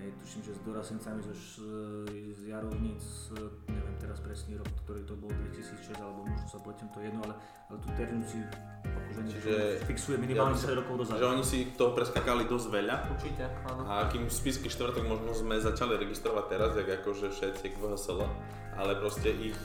Hej, 0.00 0.16
tuším, 0.16 0.40
že 0.48 0.52
s 0.56 0.60
dorastencami 0.64 1.20
zo, 1.20 1.34
z 2.32 2.40
Jarovnic, 2.48 3.04
neviem 3.68 3.96
teraz 4.00 4.16
presný 4.24 4.56
rok, 4.56 4.72
ktorý 4.88 5.04
to 5.04 5.12
bol 5.12 5.28
2006, 5.28 5.92
alebo 6.00 6.24
možno 6.24 6.48
sa 6.48 6.56
pletiem 6.56 6.88
to 6.88 7.04
jedno, 7.04 7.20
ale, 7.20 7.36
ale 7.68 7.76
tú 7.84 7.88
Terňu 7.92 8.24
si 8.24 8.40
akože 8.80 9.20
Čiže- 9.28 9.84
fixuje 9.84 10.16
minimálne 10.16 10.56
ja 10.56 10.56
by 10.56 10.64
som- 10.64 10.72
10 10.72 10.80
rokov 10.80 10.94
dozadu. 11.04 11.20
Že 11.20 11.26
oni 11.36 11.44
si 11.44 11.58
toho 11.76 11.92
preskakali 11.92 12.48
dosť 12.48 12.66
veľa 12.72 12.96
Určite, 13.12 13.44
áno. 13.68 13.82
a 13.84 14.08
kým 14.08 14.24
spisky 14.32 14.72
štvrtok 14.72 15.04
možno 15.04 15.36
sme 15.36 15.60
začali 15.60 16.00
registrovať 16.00 16.44
teraz, 16.48 16.70
jak 16.80 16.88
akože 17.04 17.28
všetci 17.36 17.66
k 17.68 17.76
VHSL, 17.76 18.24
ale 18.80 18.96
proste 18.96 19.28
ich 19.36 19.58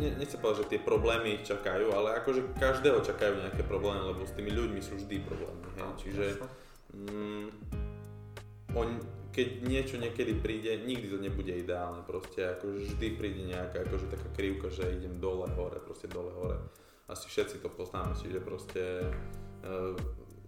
ne, 0.00 0.16
nechcem 0.16 0.40
povedať, 0.40 0.64
že 0.64 0.70
tie 0.72 0.80
problémy 0.80 1.36
ich 1.36 1.44
čakajú, 1.44 1.92
ale 1.92 2.16
akože 2.24 2.56
každého 2.56 3.04
čakajú 3.04 3.36
nejaké 3.36 3.68
problémy, 3.68 4.00
lebo 4.16 4.24
s 4.24 4.32
tými 4.32 4.48
ľuďmi 4.48 4.80
sú 4.80 4.96
vždy 4.96 5.28
problémy, 5.28 5.60
hej, 5.76 5.84
čiže 6.00 6.24
mm, 6.96 7.46
on, 8.74 9.00
keď 9.30 9.48
niečo 9.62 9.96
niekedy 9.96 10.38
príde, 10.38 10.82
nikdy 10.82 11.06
to 11.10 11.18
nebude 11.22 11.52
ideálne, 11.54 12.02
proste 12.02 12.58
akože 12.58 12.94
vždy 12.94 13.06
príde 13.14 13.42
nejaká 13.46 13.86
akože 13.86 14.06
taká 14.10 14.28
krivka, 14.34 14.68
že 14.70 14.90
idem 14.90 15.22
dole, 15.22 15.46
hore, 15.54 15.78
proste 15.82 16.10
dole, 16.10 16.34
hore. 16.34 16.58
Asi 17.10 17.26
všetci 17.26 17.62
to 17.62 17.70
poznáme, 17.70 18.14
čiže 18.14 18.38
proste 18.38 19.10
uh, 19.66 19.94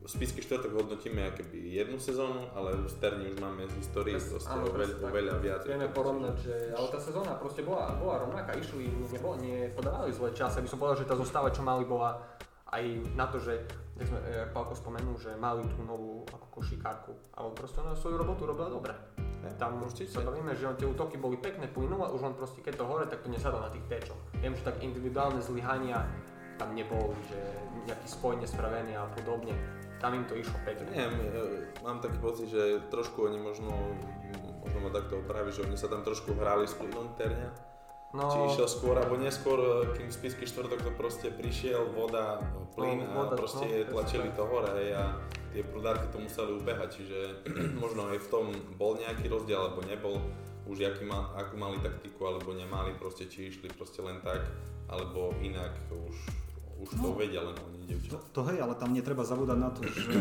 spisky 0.07 0.43
štvrtok 0.43 0.75
hodnotíme 0.75 1.31
keby 1.35 1.79
jednu 1.79 1.99
sezónu, 1.99 2.51
ale 2.55 2.75
v 2.75 2.91
Sterni 2.91 3.31
už 3.31 3.39
máme 3.39 3.71
z 3.71 3.75
histórie 3.79 4.19
proste 4.19 4.51
áno, 4.51 4.67
oveľ, 4.67 4.75
presne 4.75 4.99
tak. 4.99 5.11
oveľa 5.11 5.35
viac. 5.39 5.61
Vieme 5.67 5.89
porovnať, 5.91 6.35
že 6.43 6.55
ale 6.75 6.87
tá 6.91 6.99
sezóna 6.99 7.33
proste 7.39 7.63
bola, 7.63 7.95
bola 7.99 8.27
rovnaká, 8.27 8.59
išli, 8.59 8.91
nebo, 9.15 9.39
nepodávali 9.39 10.11
zlé 10.11 10.35
časy, 10.35 10.59
aby 10.59 10.69
som 10.71 10.79
povedal, 10.83 10.99
že 11.03 11.07
tá 11.07 11.15
zostava, 11.15 11.55
čo 11.55 11.63
mali, 11.63 11.87
bola 11.87 12.19
aj 12.73 12.85
na 13.13 13.29
to, 13.29 13.37
že, 13.37 13.69
jak 14.01 14.07
sme, 14.09 14.19
jak 14.25 14.51
Pálko 14.57 14.73
spomenul, 14.73 15.17
že 15.21 15.37
mali 15.37 15.61
tú 15.77 15.85
novú 15.85 16.25
ako 16.33 16.47
košikárku, 16.61 17.13
ale 17.37 17.53
proste 17.53 17.85
ona 17.85 17.93
svoju 17.93 18.17
robotu 18.17 18.49
robila 18.49 18.73
dobre. 18.73 18.97
Tam 19.59 19.83
určite. 19.83 20.07
sa 20.07 20.23
bavíme, 20.23 20.55
že 20.55 20.71
tie 20.79 20.87
útoky 20.87 21.19
boli 21.19 21.35
pekné, 21.35 21.67
plynule, 21.67 22.15
už 22.15 22.23
len 22.23 22.35
proste 22.39 22.63
keď 22.63 22.79
to 22.79 22.85
hore, 22.87 23.05
tak 23.11 23.27
to 23.27 23.29
nesadá 23.29 23.59
na 23.59 23.71
tých 23.75 23.83
téčoch. 23.91 24.19
Viem, 24.39 24.55
že 24.55 24.63
tak 24.63 24.79
individuálne 24.81 25.43
zlyhania 25.43 26.07
tam 26.63 26.79
neboli, 26.79 27.19
že 27.27 27.41
nejaký 27.91 28.07
spoj 28.07 28.39
nespravený 28.39 28.95
a 28.95 29.11
podobne. 29.19 29.51
Tam 29.99 30.15
im 30.15 30.23
to 30.31 30.39
išlo 30.39 30.55
pekne. 30.63 30.87
Neviem, 30.95 31.15
e, 31.19 31.29
mám 31.83 31.99
taký 31.99 32.19
pocit, 32.23 32.51
že 32.51 32.87
trošku 32.91 33.27
oni 33.27 33.39
možno, 33.39 33.71
možno 34.63 34.79
ma 34.83 34.91
takto 34.95 35.19
opraviť, 35.23 35.53
že 35.59 35.65
oni 35.67 35.77
sa 35.79 35.91
tam 35.91 36.07
trošku 36.07 36.39
hrali 36.39 36.67
s 36.67 36.79
plynom 36.79 37.11
Terňa. 37.19 37.72
No, 38.13 38.29
Či 38.29 38.39
išiel 38.53 38.69
skôr 38.69 38.93
alebo 38.93 39.17
neskôr, 39.17 39.57
e, 39.57 39.97
kým 39.97 40.13
spisky 40.13 40.45
štvrtok 40.45 40.85
to 40.85 40.93
proste 40.93 41.33
prišiel, 41.33 41.89
voda, 41.91 42.45
no, 42.53 42.69
plyn 42.77 43.01
No, 43.01 43.09
a 43.09 43.13
voda, 43.25 43.35
proste 43.35 43.65
no, 43.65 43.89
tlačili 43.89 44.29
to 44.37 44.45
hore 44.45 44.69
hej, 44.77 44.93
a 44.93 45.17
tie 45.49 45.65
prudárky 45.65 46.13
to 46.13 46.21
museli 46.21 46.53
ubehať, 46.53 46.89
čiže 46.93 47.19
možno 47.83 48.13
aj 48.13 48.21
v 48.21 48.29
tom 48.29 48.47
bol 48.77 49.01
nejaký 49.01 49.33
rozdiel 49.33 49.57
alebo 49.57 49.81
nebol, 49.89 50.21
už 50.69 50.85
aký 50.85 51.09
ma, 51.09 51.33
akú 51.35 51.57
mali 51.57 51.81
taktiku 51.81 52.29
alebo 52.29 52.53
nemali, 52.53 52.93
proste 52.95 53.25
či 53.25 53.49
išli 53.49 53.73
proste 53.73 54.05
len 54.05 54.21
tak, 54.21 54.45
alebo 54.93 55.33
inak, 55.41 55.73
to 55.89 55.97
už, 55.97 56.17
už 56.85 56.89
to 56.93 57.01
No. 57.01 57.17
vedia 57.17 57.41
len 57.41 57.57
oni, 57.57 57.81
To, 57.81 57.87
dievčatá. 57.89 58.21
to 58.29 58.41
hej, 58.53 58.59
ale 58.61 58.77
tam 58.77 58.93
netreba 58.93 59.25
zabúdať 59.25 59.57
na 59.57 59.71
to, 59.73 59.89
že 59.89 60.13
e, 60.13 60.21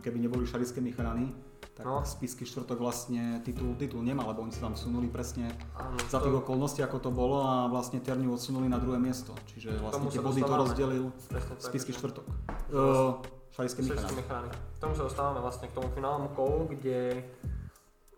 keby 0.00 0.22
neboli 0.22 0.46
šarické 0.46 0.78
mechrany, 0.78 1.34
tak 1.82 1.90
No. 1.90 2.06
spisky 2.06 2.46
štvrtok 2.46 2.78
vlastne 2.78 3.42
titul, 3.42 3.74
titul 3.74 4.00
nemá, 4.00 4.22
lebo 4.24 4.46
oni 4.46 4.54
sa 4.54 4.70
tam 4.70 4.78
sunuli 4.78 5.10
presne 5.10 5.50
áno, 5.74 5.98
za 6.06 6.22
to- 6.22 6.30
tých 6.30 6.36
okolností, 6.38 6.80
ako 6.80 6.96
to 6.98 7.10
bolo 7.10 7.42
a 7.42 7.66
vlastne 7.66 7.98
Terňu 7.98 8.30
odsunuli 8.30 8.70
na 8.70 8.78
druhé 8.78 8.96
miesto. 8.96 9.34
Čiže 9.50 9.82
vlastne 9.82 10.06
tie 10.06 10.22
body 10.22 10.40
to 10.40 10.54
rozdelil 10.54 11.04
presne 11.26 11.54
tak, 11.58 11.66
spisky 11.66 11.90
štvrtok. 11.90 12.24
Uh, 12.70 13.18
šarické 13.50 13.82
mechanika. 13.82 14.46
K 14.46 14.78
tomu 14.78 14.94
sa 14.94 15.02
dostávame 15.04 15.42
vlastne 15.42 15.66
k 15.66 15.74
tomu 15.74 15.90
finálnemu 15.90 16.30
kolu, 16.32 16.70
kde 16.70 17.26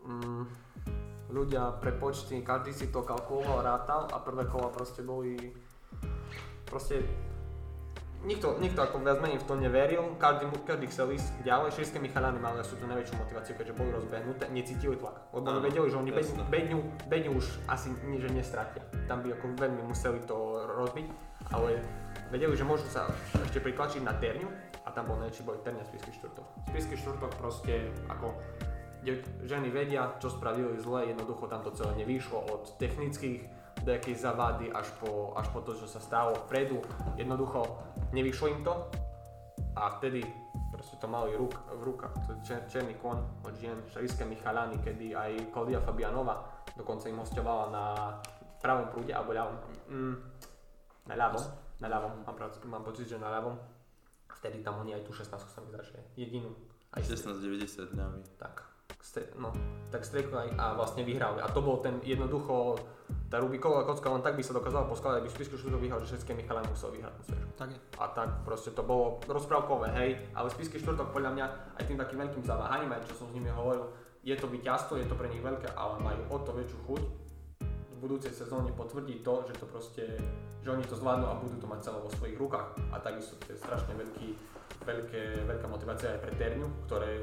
mm, 0.04 0.44
ľudia 1.32 1.74
pre 1.80 1.90
počty, 1.90 2.44
každý 2.44 2.70
si 2.70 2.86
to 2.88 3.00
kalkuloval, 3.00 3.64
rátal 3.64 4.06
a 4.12 4.20
prvé 4.20 4.44
kola 4.44 4.68
proste 4.68 5.00
boli 5.00 5.50
proste 6.64 7.02
nikto, 8.24 8.56
nikto 8.58 8.80
ako 8.80 9.04
viac 9.04 9.20
menej 9.20 9.38
v 9.40 9.46
to 9.46 9.54
neveril, 9.60 10.04
každý, 10.16 10.48
každý 10.64 10.86
chcel 10.88 11.12
ísť 11.12 11.44
ďalej, 11.44 11.76
širské 11.76 12.00
mechalany 12.00 12.40
mali 12.40 12.60
asi 12.60 12.74
tú 12.80 12.88
najväčšiu 12.88 13.14
motiváciu, 13.20 13.52
keďže 13.54 13.76
boli 13.76 13.90
rozbehnuté, 13.92 14.44
necítili 14.50 14.96
tlak, 14.96 15.28
lebo 15.30 15.44
oni 15.44 15.60
vedeli, 15.60 15.86
že 15.86 15.96
oni 16.00 16.10
bedňu, 16.12 16.42
bedňu, 16.48 16.78
bedňu 17.08 17.30
už 17.36 17.46
asi 17.68 17.92
ni- 18.08 18.20
že 18.20 18.32
nestratia, 18.32 18.82
tam 19.04 19.20
by 19.20 19.36
ako 19.36 19.44
veľmi 19.60 19.82
museli 19.84 20.20
to 20.24 20.64
rozbiť, 20.72 21.06
ale 21.52 21.84
vedeli, 22.32 22.56
že 22.56 22.64
môžu 22.64 22.88
sa 22.88 23.06
ešte 23.36 23.60
pritlačiť 23.60 24.00
na 24.00 24.16
terňu 24.16 24.48
a 24.84 24.88
tam 24.90 25.08
bol 25.08 25.20
najväčší 25.20 25.42
boj 25.44 25.60
terňa 25.60 25.84
spisky 25.84 26.10
štvrtok. 26.16 26.46
Spisky 26.72 26.94
štvrtok 26.96 27.30
proste 27.36 27.92
ako 28.08 28.32
ženy 29.44 29.68
vedia, 29.68 30.16
čo 30.16 30.32
spravili 30.32 30.80
zle, 30.80 31.12
jednoducho 31.12 31.44
tam 31.44 31.60
to 31.60 31.76
celé 31.76 31.92
nevyšlo 32.04 32.40
od 32.40 32.72
technických 32.80 33.44
nejakej 33.84 34.16
zavady 34.16 34.72
až 34.72 34.88
po, 34.98 35.36
až 35.36 35.48
po 35.52 35.60
to, 35.60 35.76
čo 35.76 35.86
sa 35.86 36.00
stalo 36.00 36.34
vpredu. 36.48 36.80
Jednoducho 37.20 37.64
nevyšlo 38.16 38.46
im 38.48 38.60
to 38.64 38.74
a 39.76 40.00
vtedy 40.00 40.24
proste 40.74 40.98
to 40.98 41.06
mali 41.06 41.36
ruk, 41.38 41.54
v 41.54 41.82
rukách. 41.86 42.14
To 42.26 42.28
je 42.34 42.38
čer, 42.42 42.60
černý 42.66 42.98
kon 42.98 43.22
od 43.46 43.54
žien, 43.54 43.78
šariské 43.94 44.26
Michalany, 44.26 44.82
kedy 44.82 45.14
aj 45.14 45.54
Klaudia 45.54 45.78
Fabianova 45.78 46.54
dokonca 46.74 47.06
im 47.06 47.22
hostovala 47.22 47.64
na 47.70 47.84
pravom 48.58 48.90
prúde, 48.90 49.14
alebo 49.14 49.36
ľavom. 49.36 49.56
Mm, 49.92 50.16
na 51.06 51.14
ľavom, 51.14 51.44
na 51.78 51.88
ľavom, 51.92 52.12
mám, 52.26 52.36
mám 52.66 52.82
pocit, 52.82 53.06
že 53.06 53.20
na 53.20 53.30
ľavom. 53.30 53.54
Vtedy 54.40 54.64
tam 54.64 54.82
oni 54.82 54.98
aj 54.98 55.04
tú 55.06 55.12
16 55.14 55.30
sa 55.30 55.60
mi 55.62 55.70
že 55.70 56.00
jedinú. 56.18 56.50
Aj 56.90 57.02
16,90 57.02 57.94
dňami. 57.94 58.20
tak, 58.38 58.66
no, 59.38 59.50
tak 59.90 60.02
strekli 60.02 60.34
aj 60.34 60.48
a 60.58 60.64
vlastne 60.74 61.06
vyhrali. 61.06 61.38
A 61.38 61.46
to 61.46 61.62
bol 61.62 61.78
ten 61.78 62.02
jednoducho, 62.02 62.78
tá 63.30 63.38
Rubiková 63.38 63.86
kocka 63.86 64.10
len 64.10 64.22
tak 64.24 64.34
by 64.34 64.42
sa 64.42 64.56
dokázala 64.56 64.90
poskladať, 64.90 65.22
aby 65.22 65.30
Spisku 65.30 65.54
Štúro 65.54 65.78
vyhral, 65.78 66.02
že 66.02 66.14
všetky 66.14 66.34
Michalán 66.34 66.66
musel 66.66 66.90
vyhrať 66.90 67.14
svežu. 67.22 67.48
Tak 67.54 67.68
je. 67.70 67.78
A 68.00 68.04
tak 68.10 68.42
proste 68.42 68.74
to 68.74 68.82
bolo 68.82 69.22
rozprávkové, 69.30 69.88
hej, 69.94 70.10
ale 70.34 70.48
Spisky 70.50 70.82
štvrtok 70.82 71.14
podľa 71.14 71.30
mňa 71.36 71.46
aj 71.78 71.84
tým 71.86 71.98
takým 71.98 72.18
veľkým 72.26 72.42
zaváhaním, 72.42 72.90
aj 72.90 73.06
čo 73.06 73.14
som 73.22 73.26
s 73.30 73.34
nimi 73.36 73.50
hovoril, 73.52 73.86
je 74.24 74.34
to 74.40 74.48
víťazstvo, 74.48 74.96
je 74.96 75.06
to 75.06 75.14
pre 75.14 75.28
nich 75.28 75.44
veľké, 75.44 75.76
ale 75.76 76.00
majú 76.00 76.22
o 76.32 76.38
to 76.40 76.50
väčšiu 76.56 76.78
chuť 76.88 77.02
v 77.64 77.96
budúcej 78.00 78.32
sezóne 78.32 78.72
potvrdiť 78.72 79.20
to, 79.20 79.34
že 79.52 79.54
to 79.60 79.66
proste, 79.68 80.04
že 80.64 80.68
oni 80.72 80.82
to 80.88 80.96
zvládnu 80.96 81.28
a 81.28 81.38
budú 81.38 81.60
to 81.60 81.68
mať 81.68 81.92
celé 81.92 81.98
vo 82.00 82.10
svojich 82.10 82.40
rukách. 82.40 82.72
A 82.90 82.96
takisto 83.04 83.36
to 83.44 83.52
je 83.52 83.60
strašne 83.60 83.92
veľký, 83.92 84.28
veľké, 84.88 85.22
veľká 85.44 85.66
motivácia 85.68 86.16
aj 86.16 86.20
pre 86.24 86.32
Terňu, 86.40 86.68
ktoré 86.88 87.20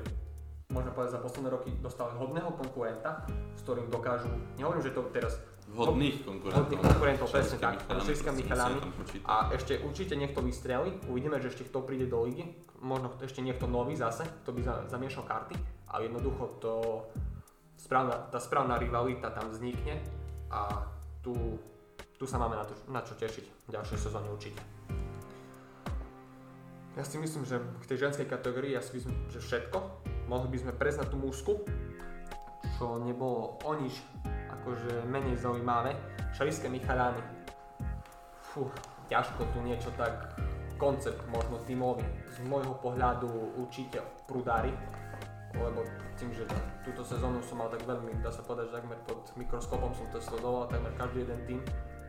povedať 0.91 1.17
za 1.17 1.21
posledné 1.23 1.49
roky 1.51 1.69
dostali 1.79 2.11
hodného 2.15 2.51
konkurenta, 2.55 3.25
s 3.55 3.61
ktorým 3.63 3.87
dokážu, 3.87 4.29
nehovorím, 4.59 4.83
že 4.83 4.93
to 4.93 5.07
teraz 5.11 5.39
Vhodných 5.71 6.27
konkurentov. 6.27 6.67
Hodných 6.67 6.83
konkurentov, 6.83 7.27
presne 7.31 7.57
tak. 7.63 7.79
Tam 7.87 8.03
počítať. 8.91 9.23
A 9.23 9.35
ešte 9.55 9.79
určite 9.79 10.19
niekto 10.19 10.43
vystrelí, 10.43 10.99
uvidíme, 11.07 11.39
že 11.39 11.47
ešte 11.47 11.63
kto 11.63 11.87
príde 11.87 12.11
do 12.11 12.27
ligy, 12.27 12.43
možno 12.83 13.15
ešte 13.23 13.39
niekto 13.39 13.71
nový 13.71 13.95
zase, 13.95 14.27
kto 14.43 14.51
by 14.51 14.61
za- 14.67 14.83
zamiešal 14.91 15.23
karty, 15.23 15.55
ale 15.87 16.11
jednoducho 16.11 16.59
to 16.59 16.73
správna, 17.79 18.19
tá 18.27 18.43
správna 18.43 18.75
rivalita 18.75 19.31
tam 19.31 19.47
vznikne 19.47 20.03
a 20.51 20.91
tu, 21.23 21.33
tu 22.19 22.27
sa 22.27 22.35
máme 22.35 22.59
na, 22.59 22.67
to, 22.67 22.75
na 22.91 22.99
čo 22.99 23.15
tešiť 23.15 23.45
v 23.47 23.69
ďalšej 23.71 23.97
sezóne 24.11 24.27
určite. 24.27 24.59
Ja 26.99 27.07
si 27.07 27.15
myslím, 27.15 27.47
že 27.47 27.63
k 27.79 27.87
tej 27.87 28.11
ženskej 28.11 28.27
kategórii 28.27 28.75
ja 28.75 28.83
si 28.83 28.99
myslím, 28.99 29.15
že 29.31 29.39
všetko. 29.39 30.00
Mohli 30.31 30.47
by 30.47 30.57
sme 30.63 30.79
prejsť 30.79 30.99
na 31.03 31.07
tú 31.11 31.19
mužsku, 31.19 31.51
čo 32.79 33.03
nebolo 33.03 33.59
o 33.67 33.71
nič 33.75 33.99
akože 34.47 35.03
menej 35.11 35.35
zaujímavé. 35.35 35.91
Šariské 36.31 36.71
Michalány. 36.71 37.19
Fú, 38.39 38.71
ťažko 39.11 39.43
tu 39.51 39.59
niečo 39.59 39.91
tak 39.99 40.39
koncept 40.79 41.19
možno 41.27 41.59
tímový. 41.67 42.07
Z 42.31 42.47
môjho 42.47 42.79
pohľadu 42.79 43.27
určite 43.59 43.99
prudári, 44.23 44.71
lebo 45.51 45.83
tým, 46.15 46.31
že 46.31 46.47
túto 46.87 47.03
sezónu 47.03 47.43
som 47.43 47.59
mal 47.59 47.67
tak 47.67 47.83
veľmi, 47.83 48.23
dá 48.23 48.31
sa 48.31 48.39
povedať, 48.47 48.71
že 48.71 48.75
takmer 48.79 48.99
pod 49.03 49.27
mikroskopom 49.35 49.91
som 49.91 50.07
to 50.15 50.23
sledoval, 50.23 50.71
takmer 50.71 50.95
každý 50.95 51.27
jeden 51.27 51.43
tým. 51.43 51.59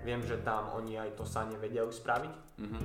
Viem, 0.07 0.23
že 0.23 0.39
tam 0.47 0.71
oni 0.79 0.95
aj 0.95 1.19
to 1.19 1.27
sa 1.27 1.43
nevedeli 1.51 1.91
spraviť. 1.91 2.35
Mhm. 2.63 2.81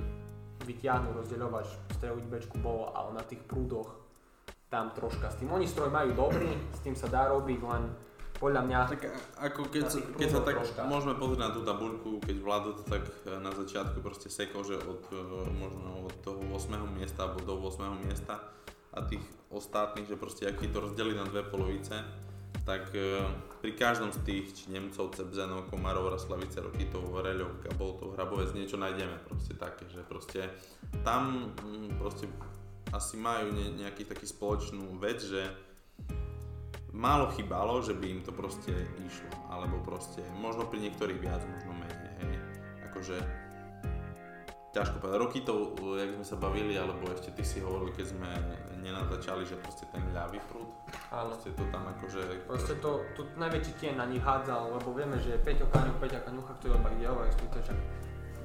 vyťahnuť 0.66 1.14
rozdeľovač, 1.16 1.68
streliť 1.96 2.26
bečku 2.28 2.60
bolo, 2.60 2.92
ale 2.92 3.16
na 3.16 3.24
tých 3.24 3.40
prúdoch 3.48 4.07
tam 4.68 4.92
troška 4.92 5.32
s 5.32 5.40
tým. 5.40 5.48
Oni 5.48 5.64
stroj 5.64 5.88
majú 5.88 6.12
dobrý, 6.12 6.52
s 6.72 6.80
tým 6.84 6.92
sa 6.92 7.08
dá 7.08 7.28
robiť, 7.32 7.60
len 7.64 7.88
podľa 8.38 8.62
mňa... 8.64 8.78
Tak 8.86 9.02
ako 9.50 9.60
keď, 9.72 9.84
sa, 9.90 9.98
keď 10.14 10.28
sa 10.30 10.40
tak 10.46 10.56
troška. 10.62 10.80
môžeme 10.86 11.14
pozrieť 11.18 11.40
na 11.42 11.50
tú 11.50 11.60
tabuľku, 11.66 12.10
keď 12.22 12.36
Vlado 12.38 12.70
to 12.76 12.84
tak 12.86 13.02
e, 13.26 13.34
na 13.42 13.50
začiatku 13.50 13.98
proste 13.98 14.30
sekol, 14.30 14.62
že 14.62 14.78
od 14.78 15.02
e, 15.10 15.18
možno 15.58 16.06
od 16.06 16.14
toho 16.22 16.40
8. 16.54 16.78
miesta 16.94 17.26
alebo 17.26 17.42
do 17.42 17.58
8. 17.58 18.06
miesta 18.06 18.38
a 18.94 19.02
tých 19.02 19.24
ostatných, 19.50 20.06
že 20.06 20.20
proste 20.20 20.46
aký 20.46 20.70
to 20.70 20.78
rozdeli 20.78 21.18
na 21.18 21.26
dve 21.26 21.42
polovice, 21.48 21.98
tak 22.62 22.94
e, 22.94 23.24
pri 23.58 23.72
každom 23.74 24.14
z 24.14 24.20
tých, 24.22 24.46
či 24.54 24.64
Nemcov, 24.70 25.16
Cebzenov, 25.16 25.66
Komarov, 25.66 26.14
Raslavice, 26.14 26.62
Rokitov, 26.62 27.10
Reľov, 27.10 27.64
Gaboltov, 27.64 28.14
Hrabovec, 28.14 28.54
niečo 28.54 28.78
nájdeme 28.78 29.18
proste 29.26 29.58
také, 29.58 29.88
že 29.90 30.04
proste 30.06 30.52
tam 31.02 31.50
mm, 31.58 31.98
proste 31.98 32.30
asi 32.92 33.20
majú 33.20 33.52
ne, 33.52 33.84
nejaký 33.84 34.08
taký 34.08 34.24
spoločnú 34.24 34.96
vec, 34.96 35.20
že 35.20 35.44
málo 36.92 37.28
chýbalo, 37.36 37.84
že 37.84 37.92
by 37.92 38.06
im 38.08 38.20
to 38.24 38.32
proste 38.32 38.72
išlo, 39.04 39.30
alebo 39.52 39.78
proste, 39.84 40.24
možno 40.40 40.64
pri 40.66 40.88
niektorých 40.88 41.20
viac, 41.20 41.44
možno 41.44 41.76
menej, 41.76 42.12
hej, 42.24 42.36
akože 42.90 43.16
ťažko 44.72 45.00
povedať. 45.00 45.18
Roky 45.20 45.38
to, 45.44 45.76
jak 45.96 46.10
sme 46.16 46.26
sa 46.26 46.36
bavili, 46.36 46.74
alebo 46.76 47.08
ešte 47.12 47.32
ty 47.32 47.42
si 47.44 47.60
hovoril, 47.60 47.92
keď 47.92 48.06
sme 48.12 48.30
nenatáčali, 48.80 49.44
že 49.44 49.60
proste 49.60 49.88
ten 49.92 50.04
ľavý 50.12 50.40
prúd, 50.48 50.68
Áno. 51.12 51.32
proste 51.32 51.52
to 51.56 51.64
tam 51.72 51.84
akože... 51.98 52.22
Proste 52.48 52.74
to, 52.80 53.04
to 53.16 53.20
najväčší 53.36 53.72
tieň 53.80 53.94
na 53.96 54.06
nich 54.08 54.22
hádzal, 54.22 54.76
lebo 54.76 54.92
vieme, 54.96 55.16
že 55.20 55.40
Peťo 55.40 55.68
Kaňuch, 55.72 55.98
Peťa 56.00 56.24
Kaňucha, 56.24 56.52
ktorý 56.60 56.72
iba 56.78 56.90
ide 56.96 57.06
over, 57.08 57.26
skúte, 57.32 57.58
však 57.64 57.78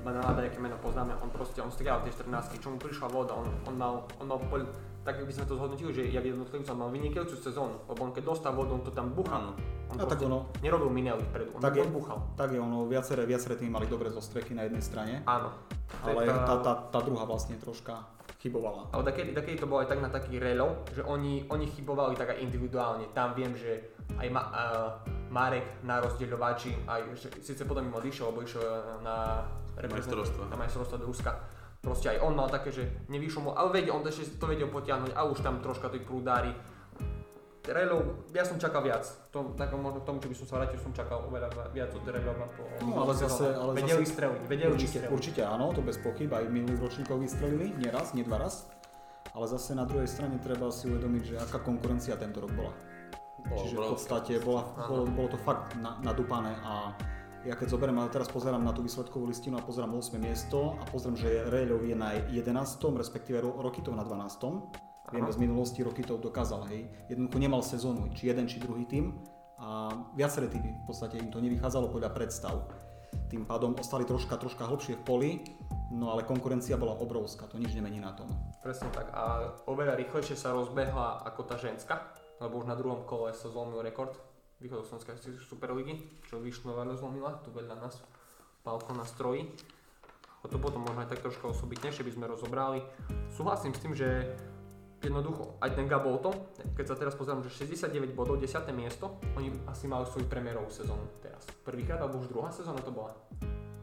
Banáda, 0.04 0.44
aké 0.44 0.60
meno 0.60 0.76
poznáme, 0.84 1.16
on 1.24 1.32
proste, 1.32 1.64
on 1.64 1.72
strieľal 1.72 2.04
tie 2.04 2.12
14 2.12 2.60
čo 2.60 2.70
mu 2.70 2.78
prišla 2.78 3.08
voda, 3.08 3.40
on, 3.40 3.48
on 3.64 3.76
mal, 3.80 4.04
on 4.20 4.28
mal 4.28 4.40
pol, 4.52 4.68
tak 5.04 5.20
by 5.20 5.32
sme 5.32 5.48
to 5.48 5.56
zhodnotili, 5.56 5.92
že 5.96 6.12
jak 6.12 6.24
jednotlivca 6.24 6.76
mal 6.76 6.92
vynikajúcu 6.92 7.36
sezónu, 7.40 7.76
lebo 7.88 8.00
on 8.04 8.12
keď 8.12 8.24
dostal 8.28 8.52
vodu, 8.52 8.76
on 8.76 8.84
to 8.84 8.92
tam 8.92 9.16
buchal. 9.16 9.56
On 9.92 9.96
A 10.00 10.04
tak 10.04 10.20
ono, 10.24 10.52
nerobil 10.60 10.92
minely 10.92 11.24
vpredu, 11.32 11.56
on 11.56 11.62
Tak 11.64 11.76
je. 11.76 11.84
buchal. 11.88 12.20
tak 12.36 12.52
je 12.52 12.60
ono, 12.60 12.84
viaceré, 12.88 13.24
viaceré 13.24 13.56
tými 13.56 13.72
mali 13.72 13.88
dobré 13.88 14.12
zostreky 14.12 14.52
na 14.52 14.68
jednej 14.68 14.84
strane, 14.84 15.24
Áno. 15.24 15.52
Ale 16.04 16.26
tá, 16.26 16.56
tá, 16.60 16.74
tá 16.90 17.00
druhá 17.06 17.24
vlastne 17.24 17.56
troška 17.56 18.02
chybovala. 18.44 18.92
Ale 18.92 19.08
takedy, 19.08 19.32
takedy 19.32 19.56
to 19.56 19.70
bolo 19.72 19.86
aj 19.86 19.94
tak 19.94 20.04
na 20.04 20.12
takých 20.12 20.52
reľov, 20.52 20.84
že 20.92 21.00
oni, 21.06 21.48
oni 21.48 21.66
chybovali 21.72 22.20
tak 22.20 22.36
aj 22.36 22.44
individuálne. 22.44 23.08
Tam 23.16 23.32
viem, 23.32 23.56
že 23.56 23.96
aj 24.20 24.28
ma, 24.28 24.42
uh, 24.52 24.90
Marek 25.32 25.80
na 25.88 26.04
rozdeľovači, 26.04 26.84
aj 26.84 27.02
že, 27.16 27.30
síce 27.40 27.64
potom 27.64 27.88
im 27.88 27.96
odišiel, 27.96 28.36
lebo 28.36 28.44
išiel 28.44 29.00
na 29.00 29.48
Majstrovstvá. 29.78 30.44
na 30.50 30.58
majstrovstvo 30.58 30.96
do 30.98 31.06
Ruska. 31.10 31.32
Proste 31.84 32.16
aj 32.16 32.24
on 32.24 32.34
mal 32.38 32.48
také, 32.48 32.72
že 32.72 32.84
nevyšlo 33.12 33.40
mu, 33.44 33.50
ale 33.52 33.84
vedel, 33.84 33.92
on 33.92 34.08
ešte 34.08 34.40
to 34.40 34.48
vedel 34.48 34.72
potiahnuť 34.72 35.12
a 35.12 35.28
už 35.28 35.44
tam 35.44 35.60
troška 35.60 35.92
tí 35.92 36.00
prúdári. 36.00 36.56
Reľov, 37.64 38.28
ja 38.36 38.44
som 38.44 38.60
čakal 38.60 38.84
viac. 38.84 39.08
To, 39.32 39.56
tak 39.56 39.72
možno 39.72 40.04
k 40.04 40.08
tomu, 40.08 40.20
čo 40.20 40.28
by 40.28 40.36
som 40.36 40.46
sa 40.48 40.54
vrátil, 40.60 40.80
som 40.84 40.92
čakal 40.92 41.24
oveľa 41.32 41.72
viac 41.72 41.96
od 41.96 42.04
po 42.04 42.64
No, 42.84 43.08
ale 43.08 43.16
zase- 43.16 43.56
ale 43.56 43.72
vedeli 43.72 44.04
zase- 44.04 44.12
streliť, 44.20 44.42
vedeli 44.52 44.72
Určite, 44.76 45.00
streliť. 45.00 45.16
určite 45.16 45.42
áno, 45.48 45.72
to 45.72 45.80
bez 45.80 45.96
pochyb, 46.04 46.28
aj 46.28 46.44
minulých 46.52 46.84
ročníkov 46.84 47.24
vystrelili, 47.24 47.72
nie 47.80 47.88
raz, 47.88 48.12
nie 48.12 48.28
dva 48.28 48.44
raz. 48.44 48.68
Ale 49.32 49.48
zase 49.48 49.80
na 49.80 49.88
druhej 49.88 50.12
strane 50.12 50.36
treba 50.44 50.68
si 50.76 50.92
uvedomiť, 50.92 51.24
že 51.24 51.36
aká 51.40 51.64
konkurencia 51.64 52.20
tento 52.20 52.44
rok 52.44 52.52
bola. 52.52 52.72
Bolo 53.48 53.60
Čiže 53.64 53.76
v 53.76 53.88
podstate 53.96 54.34
bola, 54.44 54.64
bolo, 54.88 55.04
bolo 55.08 55.28
to 55.32 55.40
fakt 55.40 55.76
na, 55.80 56.00
nadúpané 56.04 56.52
a 56.64 56.92
ja 57.44 57.60
keď 57.60 57.76
zoberiem, 57.76 58.00
ale 58.00 58.08
teraz 58.08 58.32
pozerám 58.32 58.64
na 58.64 58.72
tú 58.72 58.80
výsledkovú 58.80 59.28
listinu 59.28 59.60
a 59.60 59.64
pozerám 59.64 59.92
8 59.92 60.16
miesto 60.16 60.80
a 60.80 60.84
pozriem, 60.88 61.20
že 61.20 61.30
Reľov 61.52 61.84
je 61.84 61.96
na 61.96 62.16
11, 62.32 62.48
respektíve 62.96 63.44
Ro- 63.44 63.60
Rokitov 63.60 63.92
na 64.00 64.08
12. 64.08 65.12
Vieme 65.12 65.28
z 65.28 65.38
minulosti 65.38 65.84
Rokitov 65.84 66.24
dokázal, 66.24 66.72
hej. 66.72 66.88
Jednoducho 67.12 67.38
nemal 67.44 67.62
sezónu, 67.62 68.10
či 68.16 68.32
jeden, 68.32 68.48
či 68.48 68.64
druhý 68.64 68.88
tým 68.88 69.20
a 69.60 69.92
viaceré 70.16 70.48
týmy 70.48 70.72
v 70.72 70.86
podstate 70.88 71.20
im 71.20 71.30
to 71.30 71.44
nevychádzalo 71.44 71.92
podľa 71.92 72.16
predstav. 72.16 72.64
Tým 73.28 73.44
pádom 73.44 73.76
ostali 73.78 74.08
troška, 74.08 74.40
troška 74.40 74.64
hlbšie 74.66 74.98
v 74.98 75.04
poli, 75.06 75.32
no 75.94 76.16
ale 76.16 76.26
konkurencia 76.26 76.80
bola 76.80 76.98
obrovská, 76.98 77.46
to 77.46 77.62
nič 77.62 77.76
nemení 77.76 78.02
na 78.02 78.16
tom. 78.16 78.32
Presne 78.64 78.90
tak. 78.90 79.12
A 79.14 79.54
oveľa 79.68 80.00
rýchlejšie 80.00 80.40
sa 80.40 80.56
rozbehla 80.56 81.28
ako 81.28 81.42
tá 81.46 81.60
ženská, 81.60 82.08
lebo 82.40 82.64
už 82.64 82.72
na 82.72 82.80
druhom 82.80 83.04
kole 83.06 83.36
sa 83.36 83.52
zlomil 83.52 83.84
rekord 83.84 84.16
východoslovenskej 84.64 85.20
superligy, 85.44 86.00
čo 86.26 86.40
Višnova 86.40 86.88
rozlomila, 86.88 87.44
tu 87.44 87.52
vedľa 87.52 87.76
nás, 87.78 88.00
Pálko 88.64 88.96
na 88.96 89.04
stroji. 89.04 89.52
O 90.40 90.48
to 90.48 90.56
potom 90.56 90.88
možno 90.88 91.04
aj 91.04 91.12
tak 91.12 91.20
troška 91.20 91.52
osobitnejšie 91.52 92.04
by 92.04 92.12
sme 92.16 92.26
rozobrali. 92.28 92.80
Súhlasím 93.32 93.76
s 93.76 93.80
tým, 93.84 93.92
že 93.92 94.08
jednoducho, 95.04 95.60
aj 95.60 95.76
ten 95.76 95.84
Gabolto, 95.84 96.32
keď 96.72 96.86
sa 96.88 96.96
teraz 96.96 97.16
pozerám, 97.16 97.44
že 97.44 97.52
69 97.52 98.16
bodov, 98.16 98.40
10. 98.40 98.64
miesto, 98.72 99.20
oni 99.36 99.52
asi 99.68 99.92
majú 99.92 100.08
svoju 100.08 100.32
premiérovú 100.32 100.72
sezónu 100.72 101.04
teraz. 101.20 101.44
Prvýkrát, 101.68 102.00
alebo 102.00 102.24
už 102.24 102.32
druhá 102.32 102.48
sezóna 102.52 102.80
to 102.80 102.92
bola? 102.92 103.12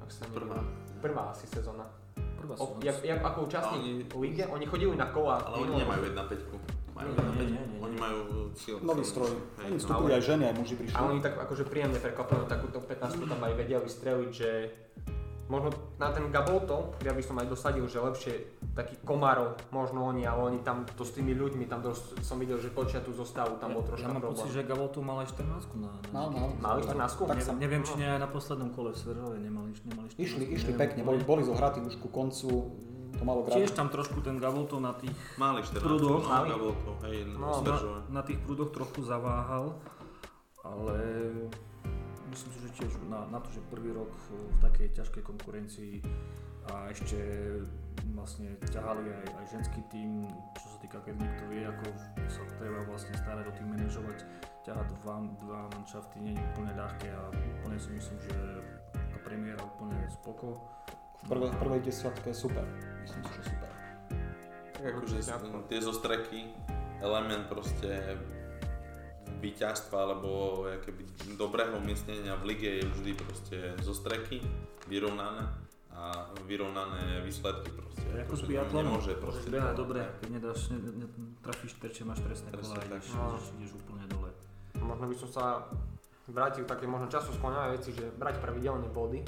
Ak 0.01 0.09
sa. 0.09 0.25
Prvá. 0.33 0.65
Prvá 1.01 1.23
asi 1.29 1.45
sezóna. 1.45 1.85
Prvá 2.17 2.57
O, 2.57 2.73
som. 2.73 2.81
jak, 2.81 3.05
jak, 3.05 3.21
ako 3.21 3.39
účastník 3.45 3.81
Oni- 3.85 4.05
v 4.09 4.15
lige, 4.17 4.45
oni 4.49 4.65
chodili 4.65 4.97
na 4.97 5.13
kola. 5.13 5.45
Ale 5.45 5.61
oni 5.61 5.85
nemajú 5.85 6.01
1.5. 6.09 6.80
Majú 7.01 7.11
Nie, 7.11 7.17
1.5. 7.17 7.33
nie, 7.33 7.47
nie, 7.47 7.67
nie. 7.67 7.79
Oni 7.81 7.97
majú 7.97 8.19
sil. 8.55 8.77
Nový 8.81 9.03
stroj. 9.03 9.33
Hej, 9.57 9.67
Oni 9.67 9.77
vstúpili 9.77 10.07
Ale- 10.07 10.17
aj 10.17 10.25
ženy, 10.27 10.43
aj 10.45 10.55
muži 10.55 10.75
prišli. 10.75 10.95
A 10.95 11.01
oni 11.03 11.19
tak 11.19 11.35
akože 11.35 11.65
príjemne 11.65 11.97
prekvapili, 11.97 12.45
takúto 12.47 12.79
15 12.79 13.25
tam 13.25 13.41
aj 13.41 13.53
vedeli 13.55 13.87
streliť, 13.87 14.31
že 14.31 14.51
možno 15.47 15.69
na 15.99 16.09
ten 16.09 16.31
Gabolto, 16.31 16.95
ja 17.01 17.11
by 17.11 17.19
som 17.21 17.35
aj 17.35 17.49
dosadil, 17.49 17.83
že 17.85 17.99
lepšie 17.99 18.35
taký 18.73 18.95
Komarov, 19.03 19.59
možno 19.71 20.05
oni, 20.05 20.23
ale 20.23 20.47
oni 20.47 20.59
tam 20.61 20.87
to 20.87 21.03
s 21.03 21.11
tými 21.11 21.35
ľuďmi, 21.35 21.67
tam 21.67 21.83
dosť, 21.83 22.23
som 22.23 22.39
videl, 22.39 22.55
že 22.57 22.71
točia 22.71 23.01
tú 23.01 23.11
zostavu, 23.11 23.59
tam 23.59 23.75
bol 23.75 23.83
ja, 23.83 23.89
troška 23.89 24.07
ja 24.07 24.13
mám 24.13 24.23
problém. 24.23 24.39
pocit, 24.39 24.51
že 24.53 24.63
Gavolto 24.63 24.99
mal 25.01 25.19
aj 25.19 25.35
14 25.35 25.51
na, 25.75 25.91
na 26.07 26.11
Mal, 26.13 26.27
mal. 26.31 26.49
Mali 26.55 26.81
14? 26.85 27.19
Tak 27.19 27.35
Ne, 27.35 27.43
sa- 27.43 27.59
neviem, 27.59 27.83
či 27.83 27.93
nie 27.97 28.07
aj 28.07 28.21
na 28.21 28.29
poslednom 28.29 28.71
kole 28.71 28.95
v 28.95 28.99
Sveržove 29.01 29.37
nemali, 29.37 29.75
nemali 29.83 30.07
14. 30.07 30.23
Išli, 30.23 30.45
išli 30.47 30.71
neviem 30.71 30.79
pekne, 30.79 31.01
boli, 31.03 31.19
boli 31.21 31.43
zohratí 31.43 31.83
už 31.83 31.99
ku 31.99 32.07
koncu, 32.09 32.71
to 33.17 33.23
malo 33.27 33.41
grať. 33.47 33.65
Tiež 33.65 33.71
tam 33.75 33.89
trošku 33.91 34.23
ten 34.23 34.37
Gavolto 34.39 34.79
na 34.79 34.95
tých, 34.95 35.17
Mali 35.37 35.63
14. 35.65 35.83
Prúdoch. 35.83 36.23
No? 36.27 36.45
Gavolto, 36.47 36.91
hej, 37.09 37.17
No, 37.35 37.61
no, 37.61 37.63
na, 37.63 37.77
na 38.09 38.23
tých 38.23 38.39
prúdoch 38.43 38.71
trochu 38.71 39.03
zaváhal, 39.03 39.75
ale 40.63 40.99
myslím 42.31 42.51
si, 42.55 42.59
že 42.63 42.71
tiež 42.79 42.93
na, 43.11 43.27
na 43.27 43.39
to, 43.43 43.51
že 43.51 43.61
prvý 43.71 43.91
rok 43.91 44.11
v 44.11 44.29
takej 44.63 44.89
ťažkej 45.03 45.23
konkurencii 45.27 45.95
a 46.71 46.93
ešte 46.93 47.19
vlastne 48.15 48.55
ťahali 48.69 49.11
aj, 49.11 49.27
aj 49.43 49.45
ženský 49.51 49.81
tým, 49.91 50.29
čo 50.55 50.67
sa 50.71 50.79
týka, 50.85 50.99
keď 51.03 51.15
niekto 51.19 51.43
vie, 51.51 51.63
ako 51.67 51.85
sa 52.29 52.43
treba 52.61 52.85
vlastne 52.87 53.15
starať 53.17 53.45
o 53.49 53.53
tým 53.57 53.69
manažovať, 53.75 54.19
ťahať 54.63 54.89
dva, 55.03 55.17
dva 55.41 55.61
manšafty 55.75 56.17
nie 56.21 56.37
je 56.37 56.43
úplne 56.55 56.73
ľahké 56.77 57.09
a 57.11 57.23
úplne 57.33 57.79
si 57.81 57.91
myslím, 57.97 58.19
že 58.29 58.37
tá 58.93 59.19
premiéra 59.25 59.61
úplne 59.65 59.97
spoko. 60.13 60.61
V 61.25 61.29
prvej, 61.29 61.51
v 61.53 61.57
prvej 61.61 61.81
desiatke 61.85 62.31
super, 62.35 62.65
myslím 63.05 63.23
si, 63.23 63.33
že 63.39 63.43
super. 63.53 63.71
Tak 64.73 64.85
akože 64.97 65.17
tie 65.69 65.81
zostreky, 65.81 66.41
element 67.01 67.49
proste 67.49 68.17
víťazstva 69.41 69.99
alebo 70.05 70.29
keby 70.85 71.01
dobrého 71.37 71.81
umiestnenia 71.81 72.37
v 72.41 72.45
lige 72.57 72.71
je 72.81 72.85
vždy 72.85 73.11
proste 73.17 73.57
zostreky, 73.81 74.43
vyrovnané 74.85 75.49
a 75.91 76.29
vyrovnané 76.45 77.21
výsledky 77.25 77.73
proste. 77.73 78.05
Ako 78.25 78.35
s 78.37 78.43
biatlonom. 78.45 79.01
Nemôže 79.01 79.15
proste. 79.17 79.49
Môžeš 79.49 79.55
behať 79.55 79.75
dobre, 79.77 80.01
keď 80.21 80.29
nedáš, 80.33 80.61
ne, 80.73 80.79
ne, 80.81 81.07
trafíš 81.45 81.73
terče, 81.81 82.03
máš 82.05 82.21
trestné 82.25 82.49
kola 82.53 82.75
a 82.77 82.85
ideš, 82.85 83.07
No. 83.17 83.37
ideš, 83.37 83.47
ideš 83.61 83.73
úplne 83.81 84.05
dole. 84.09 84.31
Možno 84.81 85.05
by 85.09 85.17
som 85.17 85.29
sa 85.29 85.45
vrátil 86.31 86.65
také 86.65 86.85
možno 86.89 87.11
času 87.11 87.37
skloňavé 87.37 87.77
veci, 87.77 87.91
že 87.93 88.09
brať 88.17 88.41
pravidelne 88.41 88.89
body. 88.89 89.21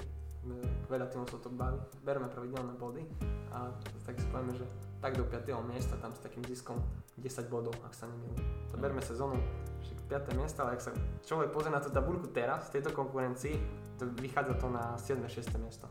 Veľa 0.90 1.07
tým 1.07 1.22
sa 1.31 1.38
to 1.38 1.48
baví. 1.48 1.78
Berme 2.02 2.26
pravidelné 2.26 2.74
body 2.74 3.07
a 3.55 3.70
tak 4.02 4.18
si 4.18 4.26
povieme, 4.26 4.59
že 4.59 4.66
tak 4.98 5.14
do 5.14 5.22
5. 5.26 5.38
miesta 5.66 5.94
tam 6.02 6.11
s 6.14 6.20
takým 6.22 6.42
ziskom 6.46 6.83
10 7.18 7.46
bodov, 7.46 7.74
ak 7.87 7.94
sa 7.94 8.11
nemýlim. 8.11 8.42
To 8.70 8.76
berme 8.78 8.98
sezónu, 8.98 9.38
že 9.83 9.94
5. 10.11 10.35
miesto, 10.35 10.66
ale 10.66 10.78
ak 10.78 10.83
sa 10.83 10.90
človek 11.22 11.55
pozrie 11.55 11.70
na 11.70 11.78
tú 11.78 11.94
tabuľku 11.94 12.35
teraz, 12.35 12.70
v 12.70 12.78
tejto 12.78 12.90
konkurencii, 12.90 13.55
to 13.98 14.11
vychádza 14.18 14.59
to 14.59 14.66
na 14.66 14.98
7. 14.98 15.22
6. 15.22 15.62
miesto. 15.62 15.87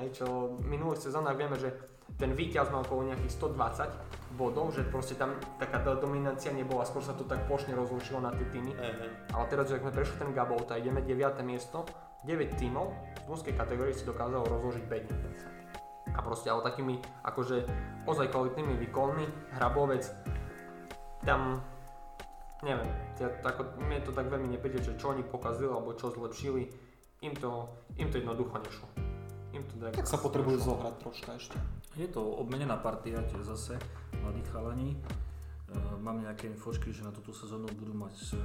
Hej, 0.00 0.24
čo 0.24 0.56
v 0.56 0.66
minulých 0.72 1.04
sezónach 1.04 1.36
vieme, 1.36 1.60
že 1.60 1.68
ten 2.16 2.32
víťaz 2.32 2.72
mal 2.72 2.84
okolo 2.84 3.12
nejakých 3.12 3.32
120 3.40 4.36
bodov, 4.40 4.72
že 4.72 4.88
proste 4.88 5.16
tam 5.20 5.36
taká 5.60 5.84
tá 5.84 5.96
dominancia 5.96 6.48
nebola, 6.52 6.88
skôr 6.88 7.04
sa 7.04 7.12
to 7.12 7.28
tak 7.28 7.44
plošne 7.44 7.76
rozlučilo 7.76 8.20
na 8.20 8.32
tie 8.32 8.48
týmy. 8.48 8.72
Hej. 8.72 9.12
Ale 9.36 9.44
teraz, 9.52 9.68
ak 9.68 9.84
sme 9.84 9.92
prešli 9.92 10.16
ten 10.16 10.32
Gabolt 10.32 10.68
a 10.72 10.80
ideme 10.80 11.04
9. 11.04 11.44
miesto, 11.44 11.84
9 12.22 12.60
tímov 12.60 12.94
v 13.22 13.26
mužskej 13.30 13.54
kategórii 13.54 13.94
si 13.94 14.06
dokázalo 14.06 14.46
rozložiť 14.46 14.84
5. 16.10 16.14
A 16.14 16.20
proste 16.20 16.50
ale 16.52 16.62
takými 16.62 16.98
akože 17.24 17.66
ozaj 18.06 18.30
kvalitnými 18.30 18.78
výkonmi, 18.86 19.56
Hrabovec, 19.58 20.06
tam 21.22 21.62
neviem, 22.62 22.86
ja, 23.18 23.28
to 23.42 23.46
ako, 23.46 23.62
mne 23.82 23.98
to 24.06 24.14
tak 24.14 24.30
veľmi 24.30 24.54
nepríde, 24.54 24.78
že 24.82 24.94
čo 24.94 25.14
oni 25.14 25.26
pokazili 25.26 25.70
alebo 25.70 25.98
čo 25.98 26.14
zlepšili, 26.14 26.70
im 27.26 27.34
to, 27.34 27.70
im 27.98 28.08
to 28.10 28.22
jednoducho 28.22 28.58
nešlo. 28.58 28.86
Im 29.52 29.62
to 29.68 29.74
Tak 29.92 30.08
sa 30.08 30.18
potrebujú 30.18 30.58
zohrať 30.62 30.94
troška 31.02 31.30
ešte. 31.36 31.58
Je 31.98 32.08
to 32.08 32.22
obmenená 32.22 32.78
partia 32.80 33.20
tiež 33.20 33.44
zase, 33.44 33.76
mladí 34.22 34.42
chalani. 34.48 34.96
E, 35.72 35.98
Mám 36.02 36.22
nejaké 36.22 36.50
infošky, 36.50 36.92
že 36.92 37.06
na 37.06 37.14
túto 37.14 37.32
sezónu 37.32 37.70
budú 37.72 37.94
mať 37.96 38.34
e, 38.34 38.40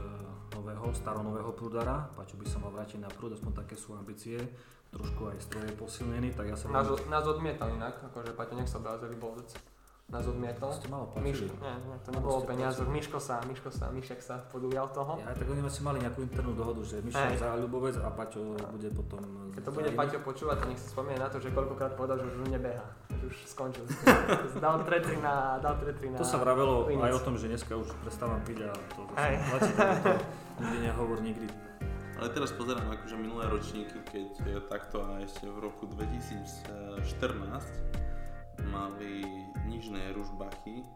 nového, 0.56 0.94
staronového 0.96 1.52
prúdara. 1.52 2.08
Pačo 2.16 2.40
by 2.40 2.46
sa 2.48 2.58
mal 2.63 2.72
vrátiť 2.72 3.04
na 3.04 3.10
prúd, 3.12 3.36
aspoň 3.36 3.52
také 3.66 3.76
sú 3.76 3.94
ambície. 3.94 4.40
Trošku 4.88 5.28
aj 5.28 5.44
stroj 5.44 5.68
je 5.68 5.76
posilnený, 5.76 6.32
tak 6.32 6.48
ja 6.48 6.56
sa 6.56 6.72
Nás, 6.72 6.88
nás 7.12 7.26
odmietal 7.28 7.68
inak, 7.76 8.00
akože 8.08 8.32
Paťo, 8.32 8.56
nech 8.56 8.72
sa 8.72 8.80
obráza, 8.80 9.12
Libovec. 9.12 9.52
Nás 10.08 10.24
odmietol. 10.24 10.72
ste 10.72 10.88
malo 10.88 11.12
Miš, 11.20 11.52
nie, 11.52 11.76
nie, 11.84 12.00
to 12.00 12.15
nebolo 12.15 12.39
o 12.39 12.43
peniazoch, 12.48 12.88
Miško 12.88 13.20
sa, 13.20 13.43
Miško 13.43 13.67
sa, 13.67 13.91
Mišek 13.91 14.24
sa 14.24 14.39
podujal 14.48 14.88
toho. 14.96 15.20
Ja, 15.20 15.36
tak 15.36 15.43
oni 15.52 15.60
asi 15.60 15.84
mali 15.84 16.00
nejakú 16.00 16.24
internú 16.24 16.56
dohodu, 16.56 16.80
že 16.80 17.04
Mišo 17.04 17.20
Hej. 17.20 17.43
za 17.43 17.60
Ľubovec 17.60 18.00
a 18.00 18.08
Paťo 18.15 18.56
bude 18.72 18.88
potom... 18.96 19.20
Keď 19.52 19.67
to 19.67 19.72
bude. 19.76 19.91
Paťo 20.00 20.24
počúvať, 20.24 20.63
nech 20.72 20.80
si 20.80 20.96
spomenie 20.96 21.20
na 21.20 21.28
to, 21.28 21.43
že 21.43 21.52
koľkokrát 21.52 22.00
povedal, 22.00 22.24
že 22.24 22.39
už 22.39 22.48
nebeha. 22.48 22.88
Že 23.20 23.24
už 23.28 23.36
skončil. 23.52 23.84
dal 24.63 24.80
tretri 24.88 25.20
na, 25.20 25.60
dal 25.60 25.76
tretri 25.76 26.08
na... 26.08 26.15
To 26.15 26.24
sa 26.24 26.39
vravelo 26.39 26.88
Linec. 26.88 27.12
aj 27.12 27.13
o 27.20 27.22
tom, 27.28 27.36
že 27.36 27.52
dneska 27.52 27.76
už 27.76 27.91
prestávam 28.00 28.39
piť 28.48 28.63
a 28.63 28.72
to 28.96 29.04
zase 29.12 29.76
to 29.76 30.15
nikdy 30.63 30.88
nehovor 30.88 31.20
nikdy. 31.20 31.52
Ale 32.15 32.32
teraz 32.32 32.56
pozerám 32.56 32.96
akože 32.96 33.20
minulé 33.20 33.43
ročníky, 33.52 34.00
keď 34.08 34.30
e, 34.39 34.63
takto 34.72 35.04
a 35.04 35.20
ešte 35.20 35.52
v 35.52 35.67
roku 35.67 35.84
2014 35.84 36.63
mali 38.72 39.46
nižné 39.67 40.15
ružbachy 40.15 40.88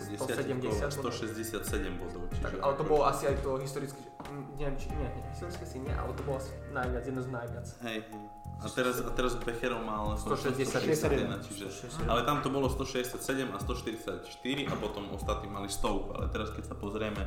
170 0.00 0.90
167 0.92 1.98
bodov. 1.98 2.26
Tak, 2.42 2.52
ale 2.60 2.72
to 2.74 2.84
bolo 2.84 3.06
asi 3.06 3.30
aj 3.30 3.36
to 3.40 3.56
historicky, 3.62 4.02
mm, 4.26 4.58
neviem 4.58 4.76
či, 4.76 4.90
nie, 4.90 5.08
nie, 5.08 5.50
si 5.50 5.78
nie, 5.78 5.94
ale 5.94 6.10
to 6.12 6.22
bolo 6.26 6.36
asi 6.42 6.52
najviac, 6.74 7.02
jedno 7.06 7.22
z 7.22 7.30
najviac. 7.30 7.66
Hej, 7.86 7.98
hej. 8.10 8.24
A 8.54 8.66
teraz, 8.70 8.96
a 9.02 9.10
teraz 9.10 9.32
Becherov 9.38 9.82
mal 9.82 10.14
161, 10.16 10.66
161, 10.66 11.46
čiže, 11.46 11.66
ale 12.06 12.22
tam 12.22 12.40
to 12.40 12.48
bolo 12.48 12.70
167 12.70 13.50
a 13.50 13.58
144 13.58 14.24
a 14.70 14.74
potom 14.78 15.10
ostatní 15.10 15.50
mali 15.50 15.68
stovku, 15.68 16.14
ale 16.14 16.30
teraz 16.30 16.54
keď 16.54 16.64
sa 16.72 16.76
pozrieme, 16.78 17.22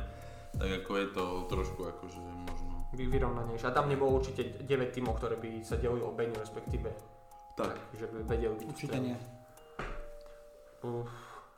tak 0.56 0.84
ako 0.84 0.90
je 0.96 1.06
to 1.12 1.24
trošku 1.52 1.80
akože 1.84 2.20
možno 2.48 2.72
Vy, 2.96 3.04
vyrovnanejšie. 3.04 3.68
A 3.68 3.76
tam 3.76 3.92
nebolo 3.92 4.16
určite 4.16 4.64
9 4.64 4.96
tímov, 4.96 5.20
ktoré 5.20 5.36
by 5.36 5.60
sa 5.60 5.76
delili 5.76 6.00
o 6.00 6.08
Beniu, 6.16 6.32
respektíve. 6.40 6.88
tak. 7.52 7.76
Že 7.92 8.08
by 8.08 8.16
vedeli 8.24 8.54
byť. 8.56 8.66
Určite 8.72 8.98
nie. 8.98 9.16
Uf, 10.84 11.10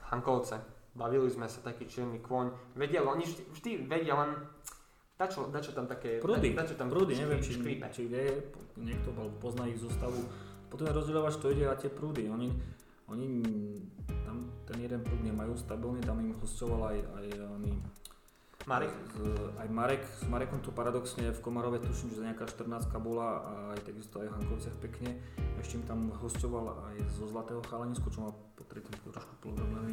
Hankovce. 0.08 0.60
Bavili 0.90 1.30
sme 1.30 1.46
sa 1.46 1.62
taký 1.62 1.86
čierny 1.86 2.18
kôň. 2.18 2.50
Vedel, 2.74 3.06
oni 3.06 3.22
vždy, 3.22 3.42
vždy 3.54 3.70
vedia 3.86 4.14
len 4.18 4.30
dačo, 5.14 5.46
dačo 5.52 5.70
tam 5.76 5.86
také... 5.86 6.18
Prúdy, 6.18 6.56
dačo 6.56 6.74
tam 6.74 6.90
prúdy, 6.90 7.14
škrí- 7.14 7.22
neviem, 7.22 7.40
či, 7.40 7.52
škrípe. 7.54 7.86
či 7.92 8.02
vie, 8.08 8.26
niekto 8.80 9.12
alebo 9.14 9.36
pozná 9.38 9.68
ich 9.68 9.78
zostavu. 9.78 10.18
Potom 10.66 10.88
je 10.88 10.96
rozdielovač, 10.96 11.36
to 11.38 11.52
ide 11.52 11.68
a 11.68 11.76
tie 11.78 11.92
prúdy. 11.92 12.26
Oni, 12.26 12.50
oni 13.06 13.28
tam 14.26 14.50
ten 14.66 14.78
jeden 14.82 15.02
prúd 15.04 15.20
nemajú 15.22 15.54
stabilný, 15.54 16.00
tam 16.02 16.18
im 16.22 16.34
hostoval 16.38 16.94
aj, 16.94 16.98
aj 17.22 17.26
oni, 17.60 17.72
Marek? 18.68 18.92
Z, 19.16 19.20
aj 19.56 19.68
Marek, 19.72 20.02
s 20.04 20.24
Marekom 20.28 20.60
tu 20.60 20.70
paradoxne 20.70 21.32
v 21.32 21.40
Komarove 21.40 21.80
tuším, 21.80 22.12
že 22.12 22.20
nejaká 22.22 22.44
14 22.44 22.92
bola 23.00 23.40
a 23.40 23.52
aj 23.72 23.88
takisto 23.88 24.20
aj 24.20 24.28
v 24.28 24.34
Hankovciach 24.36 24.76
pekne. 24.84 25.16
Ešte 25.56 25.80
im 25.80 25.84
tam 25.88 26.12
hostoval 26.20 26.76
aj 26.92 26.96
zo 27.08 27.24
Zlatého 27.24 27.64
Chalanisku, 27.64 28.12
čo 28.12 28.28
má 28.28 28.30
po 28.30 28.62
tretím 28.68 28.92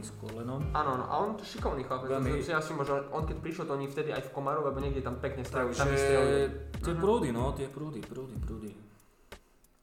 s 0.02 0.12
kolenom. 0.18 0.62
Áno, 0.74 0.90
áno, 0.98 1.06
a 1.06 1.14
on 1.22 1.38
to 1.38 1.44
šikovný 1.44 1.86
chlapec. 1.86 2.10
Veľmi-. 2.10 2.42
Si 2.42 2.54
asi 2.54 2.72
možno, 2.74 3.06
on 3.14 3.24
keď 3.26 3.38
prišiel, 3.42 3.66
to 3.66 3.74
oni 3.78 3.88
vtedy 3.88 4.10
aj 4.14 4.28
v 4.28 4.34
Komarove, 4.34 4.70
alebo 4.70 4.82
niekde 4.82 5.02
tam 5.02 5.18
pekne 5.18 5.44
strávili, 5.46 5.74
tam 5.74 5.88
Takže 5.88 6.08
tie 6.82 6.94
Mhm. 6.94 7.02
prúdy, 7.02 7.30
no, 7.34 7.54
tie 7.54 7.68
prúdy, 7.70 8.00
prúdy, 8.02 8.36
prúdy. 8.40 8.72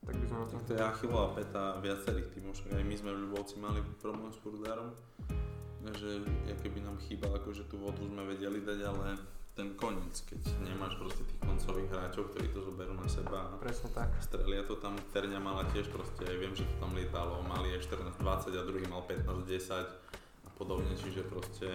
Tak 0.05 0.15
by 0.21 0.25
sme 0.29 0.39
o 0.39 0.47
tom... 0.47 0.59
To 0.69 0.73
je 0.77 0.83
Achillová 0.85 1.29
peta 1.33 1.65
viacerých 1.81 2.29
tímov, 2.37 2.53
však 2.53 2.77
aj 2.77 2.85
my 2.85 2.95
sme 3.01 3.11
v 3.17 3.19
Ľubovci 3.25 3.57
mali 3.57 3.81
problém 4.05 4.29
s 4.29 4.39
Purdárom, 4.45 4.93
že 5.97 6.21
aké 6.49 6.69
by 6.69 6.81
nám 6.85 6.97
chýbalo, 7.01 7.41
akože 7.41 7.65
tú 7.73 7.81
vodu 7.81 8.05
sme 8.05 8.21
vedeli 8.29 8.61
dať, 8.61 8.79
ale 8.85 9.17
ten 9.55 9.71
koniec, 9.79 10.19
keď 10.27 10.67
nemáš 10.67 10.99
proste 10.99 11.23
tých 11.23 11.39
koncových 11.39 11.89
hráčov, 11.95 12.35
ktorí 12.35 12.51
to 12.51 12.61
zoberú 12.67 12.91
na 12.99 13.07
seba. 13.07 13.55
Presne 13.63 13.87
tak. 13.95 14.11
strelia 14.19 14.67
to 14.67 14.75
tam, 14.83 14.99
Terňa 15.15 15.39
mala 15.39 15.63
tiež 15.71 15.95
proste, 15.95 16.27
aj 16.27 16.37
viem, 16.43 16.55
že 16.59 16.67
to 16.67 16.75
tam 16.83 16.91
lietalo, 16.91 17.39
mali 17.47 17.71
aj 17.79 17.87
14-20 17.87 18.51
a 18.51 18.63
druhý 18.67 18.87
mal 18.91 19.07
15-10 19.07 19.87
a 20.43 20.51
podobne, 20.59 20.91
čiže 20.99 21.23
proste 21.31 21.71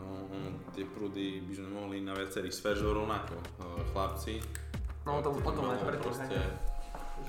no, 0.00 0.32
tie 0.72 0.88
prúdy 0.88 1.44
by 1.44 1.52
sme 1.60 1.68
mohli 1.76 2.00
na 2.00 2.16
viacerých. 2.16 2.56
Sféržov 2.56 2.96
rovnako, 2.96 3.36
eh, 3.36 3.84
chlapci. 3.92 4.40
No 5.04 5.20
o 5.20 5.22
tom, 5.24 5.36
o 5.44 5.52
tom 5.52 5.64
aj 5.68 5.84
preto, 5.84 6.08
proste, 6.08 6.40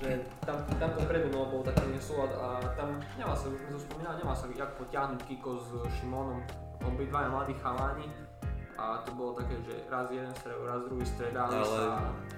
že 0.00 0.24
tam, 0.40 0.56
tam 0.80 0.88
to 0.96 1.04
predu 1.04 1.28
no, 1.28 1.52
bol 1.52 1.60
taký 1.60 1.84
nesúlad 1.92 2.32
a 2.32 2.64
tam 2.80 2.96
nemá 3.20 3.36
sa, 3.36 3.52
už 3.52 3.60
sme 3.60 3.76
to 3.76 3.80
spomínali, 3.80 4.24
nemá 4.24 4.32
sa 4.32 4.48
jak 4.48 4.72
potiahnuť 4.80 5.20
Kiko 5.28 5.60
s 5.60 5.68
Šimonom, 6.00 6.40
obidvaja 6.80 7.28
mladí 7.28 7.52
chalani 7.60 8.31
a 8.74 8.98
to 8.98 9.10
bolo 9.12 9.32
také, 9.34 9.54
že 9.60 9.86
raz 9.86 10.08
jeden 10.08 10.32
stred, 10.32 10.56
raz 10.58 10.80
druhý 10.82 11.04
stredali 11.04 11.54
Ale 11.54 11.80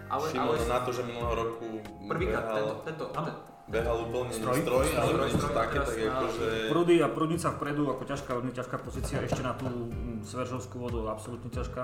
ale, 0.06 0.24
Šimon 0.26 0.52
ale 0.52 0.66
na 0.66 0.78
to, 0.78 0.90
že 0.90 1.02
minulého 1.02 1.34
roku 1.36 1.66
prvýkrát 2.04 2.44
behal, 2.44 2.56
tento, 2.58 2.74
tento, 2.84 3.04
Áno. 3.12 3.24
ten, 3.24 3.34
behal 3.66 3.96
úplne 4.02 4.30
Stroj? 4.30 4.56
stroj, 4.60 4.84
ale 4.92 5.08
Stroj, 5.08 5.24
niečo 5.26 5.38
stroj, 5.40 5.56
také, 5.56 5.78
tak 5.78 5.94
na- 5.96 6.12
akože... 6.14 6.46
Prúdy 6.68 6.94
a 6.96 7.08
prúdnica 7.08 7.48
vpredu, 7.50 7.82
ako 7.88 8.02
ťažká, 8.04 8.30
veľmi 8.34 8.52
ťažká 8.52 8.76
pozícia, 8.78 9.16
ešte 9.20 9.40
na 9.40 9.52
tú 9.52 9.64
mm, 9.64 10.20
Sveržovskú 10.22 10.76
vodu, 10.78 11.00
absolútne 11.08 11.48
ťažká 11.48 11.82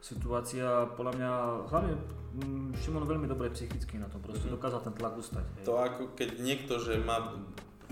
situácia. 0.00 0.64
Podľa 0.90 1.12
mňa, 1.12 1.30
hlavne 1.68 1.92
mm, 2.34 2.68
Šimon 2.74 3.04
veľmi 3.04 3.26
dobre 3.26 3.46
psychicky 3.48 3.96
na 3.96 4.06
tom, 4.06 4.18
proste 4.18 4.44
Mhm. 4.44 4.54
dokázal 4.56 4.80
ten 4.82 4.92
tlak 4.92 5.14
ustať. 5.14 5.44
hej. 5.44 5.64
To 5.64 5.74
ako 5.76 6.02
keď 6.14 6.28
niekto, 6.36 6.74
že 6.76 6.98
má 6.98 7.36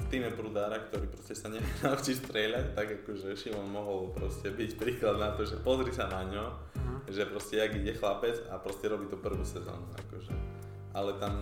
týme 0.08 0.32
prúdára, 0.32 0.80
ktorý 0.80 1.06
proste 1.06 1.36
sa 1.36 1.48
nevie 1.48 1.68
naučiť 1.84 2.16
strieľať, 2.24 2.66
tak 2.72 2.86
akože 3.02 3.36
Šimon 3.36 3.68
mohol 3.68 4.10
proste 4.10 4.48
byť 4.48 4.70
príklad 4.74 5.20
na 5.20 5.32
to, 5.32 5.44
že 5.44 5.60
pozri 5.60 5.92
sa 5.92 6.08
na 6.08 6.24
ňo, 6.24 6.46
Mhm. 6.78 7.12
že 7.12 7.26
proste 7.26 7.54
jak 7.58 7.74
ide 7.74 7.92
chlapec 7.92 8.38
a 8.48 8.56
proste 8.56 8.88
robí 8.88 9.06
to 9.06 9.20
prvú 9.20 9.44
sezónu, 9.44 9.84
akože. 9.92 10.32
Ale 10.94 11.12
tam, 11.20 11.34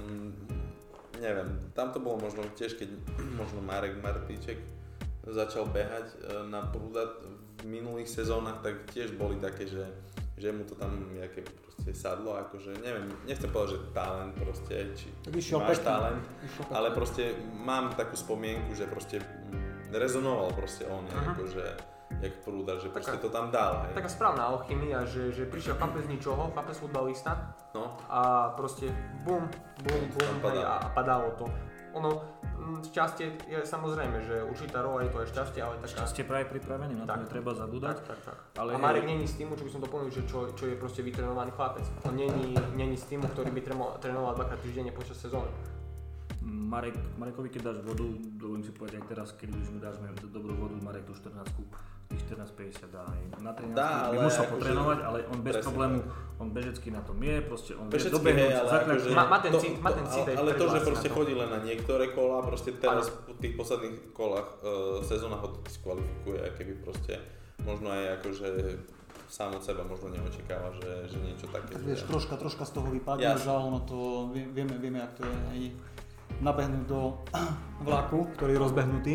neviem, 1.17 1.71
tam 1.71 1.95
to 1.95 2.03
bolo 2.03 2.19
možno 2.19 2.43
tiež, 2.59 2.75
keď 2.75 2.91
možno 3.41 3.63
Marek 3.63 4.03
Martíček 4.03 4.59
začal 5.23 5.67
behať 5.67 6.07
e, 6.07 6.17
na 6.47 6.63
prúda 6.67 7.19
v 7.59 7.67
minulých 7.67 8.07
sezónach, 8.07 8.63
tak 8.63 8.87
tiež 8.91 9.19
boli 9.19 9.39
také, 9.39 9.67
že, 9.67 9.83
že 10.37 10.49
mu 10.49 10.63
to 10.63 10.75
tam 10.75 10.93
jaké 11.15 11.41
proste 11.43 11.91
sadlo, 11.93 12.37
akože 12.39 12.77
neviem, 12.79 13.09
nechcem 13.25 13.49
povedať, 13.49 13.71
že 13.73 13.89
talent 13.91 14.33
proste, 14.35 14.77
či 14.93 15.09
išiel 15.31 15.59
máš 15.59 15.77
pekne. 15.77 15.87
talent, 15.87 16.25
ale 16.71 16.89
proste 16.91 17.33
mám 17.57 17.93
takú 17.93 18.15
spomienku, 18.15 18.73
že 18.73 18.85
proste 18.85 19.17
rezonoval 19.89 20.53
proste 20.53 20.85
on, 20.85 21.05
Aha. 21.07 21.33
akože 21.33 21.65
jak 22.19 22.35
prúda, 22.39 22.77
že 22.77 22.87
Taká- 22.87 22.95
proste 22.95 23.17
to 23.19 23.29
tam 23.29 23.51
dal, 23.51 23.83
hej. 23.83 23.93
taká 23.95 24.09
správna 24.09 24.43
alchymia, 24.47 25.03
že, 25.05 25.31
že 25.31 25.43
prišiel 25.45 25.75
chlapec 25.75 26.05
z 26.05 26.11
ničoho, 26.11 26.53
chlapec 26.53 26.77
futbalista 26.77 27.33
No, 27.73 27.93
a 28.07 28.21
proste 28.53 28.89
bum, 29.21 29.45
bum, 29.83 30.03
bum 30.11 30.35
padá. 30.41 30.81
a 30.81 30.89
padalo 30.91 31.29
to. 31.35 31.45
Ono, 31.97 32.11
mm, 32.61 32.85
šťastie 32.93 33.27
je 33.49 33.59
samozrejme, 33.65 34.21
že 34.21 34.45
určitá 34.45 34.85
rola 34.85 35.01
je 35.01 35.11
to 35.11 35.19
aj 35.25 35.29
šťastie, 35.33 35.61
ale 35.65 35.81
taká... 35.81 36.05
Ste 36.05 36.29
práve 36.29 36.45
pripravení, 36.53 36.93
na 36.93 37.09
to 37.09 37.17
netreba 37.17 37.57
zabúdať. 37.57 38.05
Tak, 38.05 38.21
tak, 38.21 38.21
tak. 38.37 38.39
Ale 38.61 38.77
a 38.77 38.79
Marek 38.79 39.09
není 39.09 39.25
z 39.25 39.41
týmu, 39.41 39.57
čo 39.57 39.65
by 39.65 39.71
som 39.73 39.81
doplnil, 39.81 40.13
že 40.13 40.23
čo, 40.29 40.53
čo 40.53 40.65
je 40.69 40.77
proste 40.77 41.01
vytrenovaný 41.01 41.57
chlapec. 41.57 41.89
On 42.05 42.13
není, 42.13 42.53
není 42.77 42.97
z 43.01 43.17
týmu, 43.17 43.25
ktorý 43.33 43.49
by 43.49 43.61
tremo, 43.65 43.97
trénoval 43.97 44.37
dvakrát 44.37 44.61
týždenne 44.61 44.93
počas 44.93 45.17
sezóny. 45.17 45.49
Marek, 46.47 46.95
Marekovi 47.17 47.49
keď 47.49 47.63
dáš 47.65 47.79
vodu, 47.83 48.07
dovolím 48.33 48.63
si 48.63 48.71
povedať 48.71 49.03
aj 49.03 49.07
teraz, 49.09 49.29
keď 49.35 49.49
už 49.53 49.67
mu 49.69 49.79
dáš 49.79 49.99
do- 49.99 50.31
dobrú 50.31 50.55
vodu, 50.55 50.79
Marek 50.79 51.03
tú 51.03 51.13
14 51.13 51.51
tých 52.07 52.23
14,50 52.23 52.87
dá 52.87 53.03
aj 53.03 53.19
na 53.37 53.51
13 53.51 53.75
Dá, 53.75 53.91
by 54.07 54.15
ale 54.15 54.23
musel 54.23 54.39
akože- 54.39 54.53
potrénovať, 54.55 54.99
ale 55.03 55.19
on 55.27 55.39
bez 55.41 55.53
presne 55.53 55.67
problému, 55.67 55.99
on 56.39 56.49
bežecky 56.49 56.89
na 56.89 57.03
tom 57.03 57.19
je, 57.19 57.35
proste 57.43 57.73
on 57.75 57.85
vie 57.85 57.95
Bežecky, 57.99 58.15
dobehnúť, 58.15 58.47
hej, 58.47 58.55
ale 58.55 58.69
zakľať. 58.71 58.95
akože- 58.95 59.11
Má- 59.13 59.27
má 59.27 59.39
ten 59.41 59.51
to- 59.51 59.59
cit- 59.59 59.79
má 59.83 59.91
ten 59.91 60.07
cit 60.07 60.25
aj 60.25 60.37
Ale 60.37 60.51
to, 60.55 60.65
že 60.69 60.79
proste 60.81 61.09
chodí 61.11 61.33
len 61.35 61.51
na 61.51 61.59
niektoré 61.59 62.05
kola, 62.09 62.39
proste 62.41 62.71
teraz 62.73 63.05
v 63.11 63.35
tých 63.37 63.55
posledných 63.55 63.97
kolách 64.13 64.49
uh, 64.57 64.69
sezóna 65.03 65.35
ho 65.35 65.49
to 65.49 65.59
diskvalifikuje, 65.61 66.47
keby 66.55 66.73
proste 66.79 67.19
možno 67.61 67.91
aj 67.91 68.23
akože 68.23 68.49
sám 69.27 69.51
od 69.51 69.63
seba 69.65 69.83
možno 69.83 70.07
neočakáva, 70.09 70.71
že, 70.73 71.11
že 71.11 71.19
niečo 71.19 71.51
také. 71.51 71.75
Tak 71.75 71.83
vieš, 71.83 72.07
troška, 72.07 72.39
troška 72.39 72.63
z 72.63 72.73
toho 72.73 72.87
vypadne, 72.89 73.35
že 73.35 73.51
ono 73.51 73.83
to, 73.83 73.99
vie- 74.31 74.47
vieme, 74.47 74.79
vieme, 74.79 75.03
jak 75.03 75.11
to 75.13 75.27
je, 75.27 75.35
hej, 75.51 75.65
nabehnúť 76.39 76.85
do 76.87 77.21
vlaku, 77.87 78.27
ktorý 78.35 78.53
je 78.53 78.61
rozbehnutý 78.61 79.15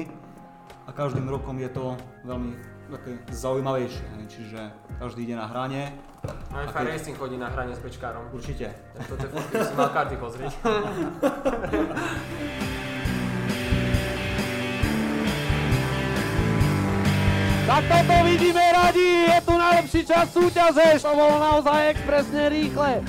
a 0.83 0.91
každým 0.91 1.25
rokom 1.25 1.57
je 1.57 1.69
to 1.69 1.93
veľmi 2.23 2.51
také 2.91 3.11
zaujímavejšie, 3.31 4.03
čiže 4.27 4.59
každý 4.97 5.23
ide 5.23 5.35
na 5.35 5.47
hranie, 5.47 5.95
No 6.51 6.59
aj 6.59 6.69
keď- 6.69 6.85
Racing 6.91 7.17
chodí 7.17 7.33
na 7.33 7.49
hranie 7.49 7.73
s 7.73 7.81
pečkárom. 7.81 8.29
určite. 8.29 8.69
To 9.09 9.17
tie 9.17 9.25
fotky 9.25 9.53
by 9.53 9.65
si 9.65 9.73
mal 9.73 9.89
karty 9.89 10.15
pozrieť. 10.17 10.53
Tak 17.63 17.83
toto 17.87 18.15
vidíme 18.25 18.65
radi, 18.73 19.07
je 19.25 19.39
tu 19.41 19.53
najlepší 19.55 20.01
čas 20.03 20.27
súťaže, 20.27 20.99
to 20.99 21.07
bolo 21.09 21.39
naozaj 21.39 21.79
expresne 21.89 22.51
rýchle. 22.51 22.99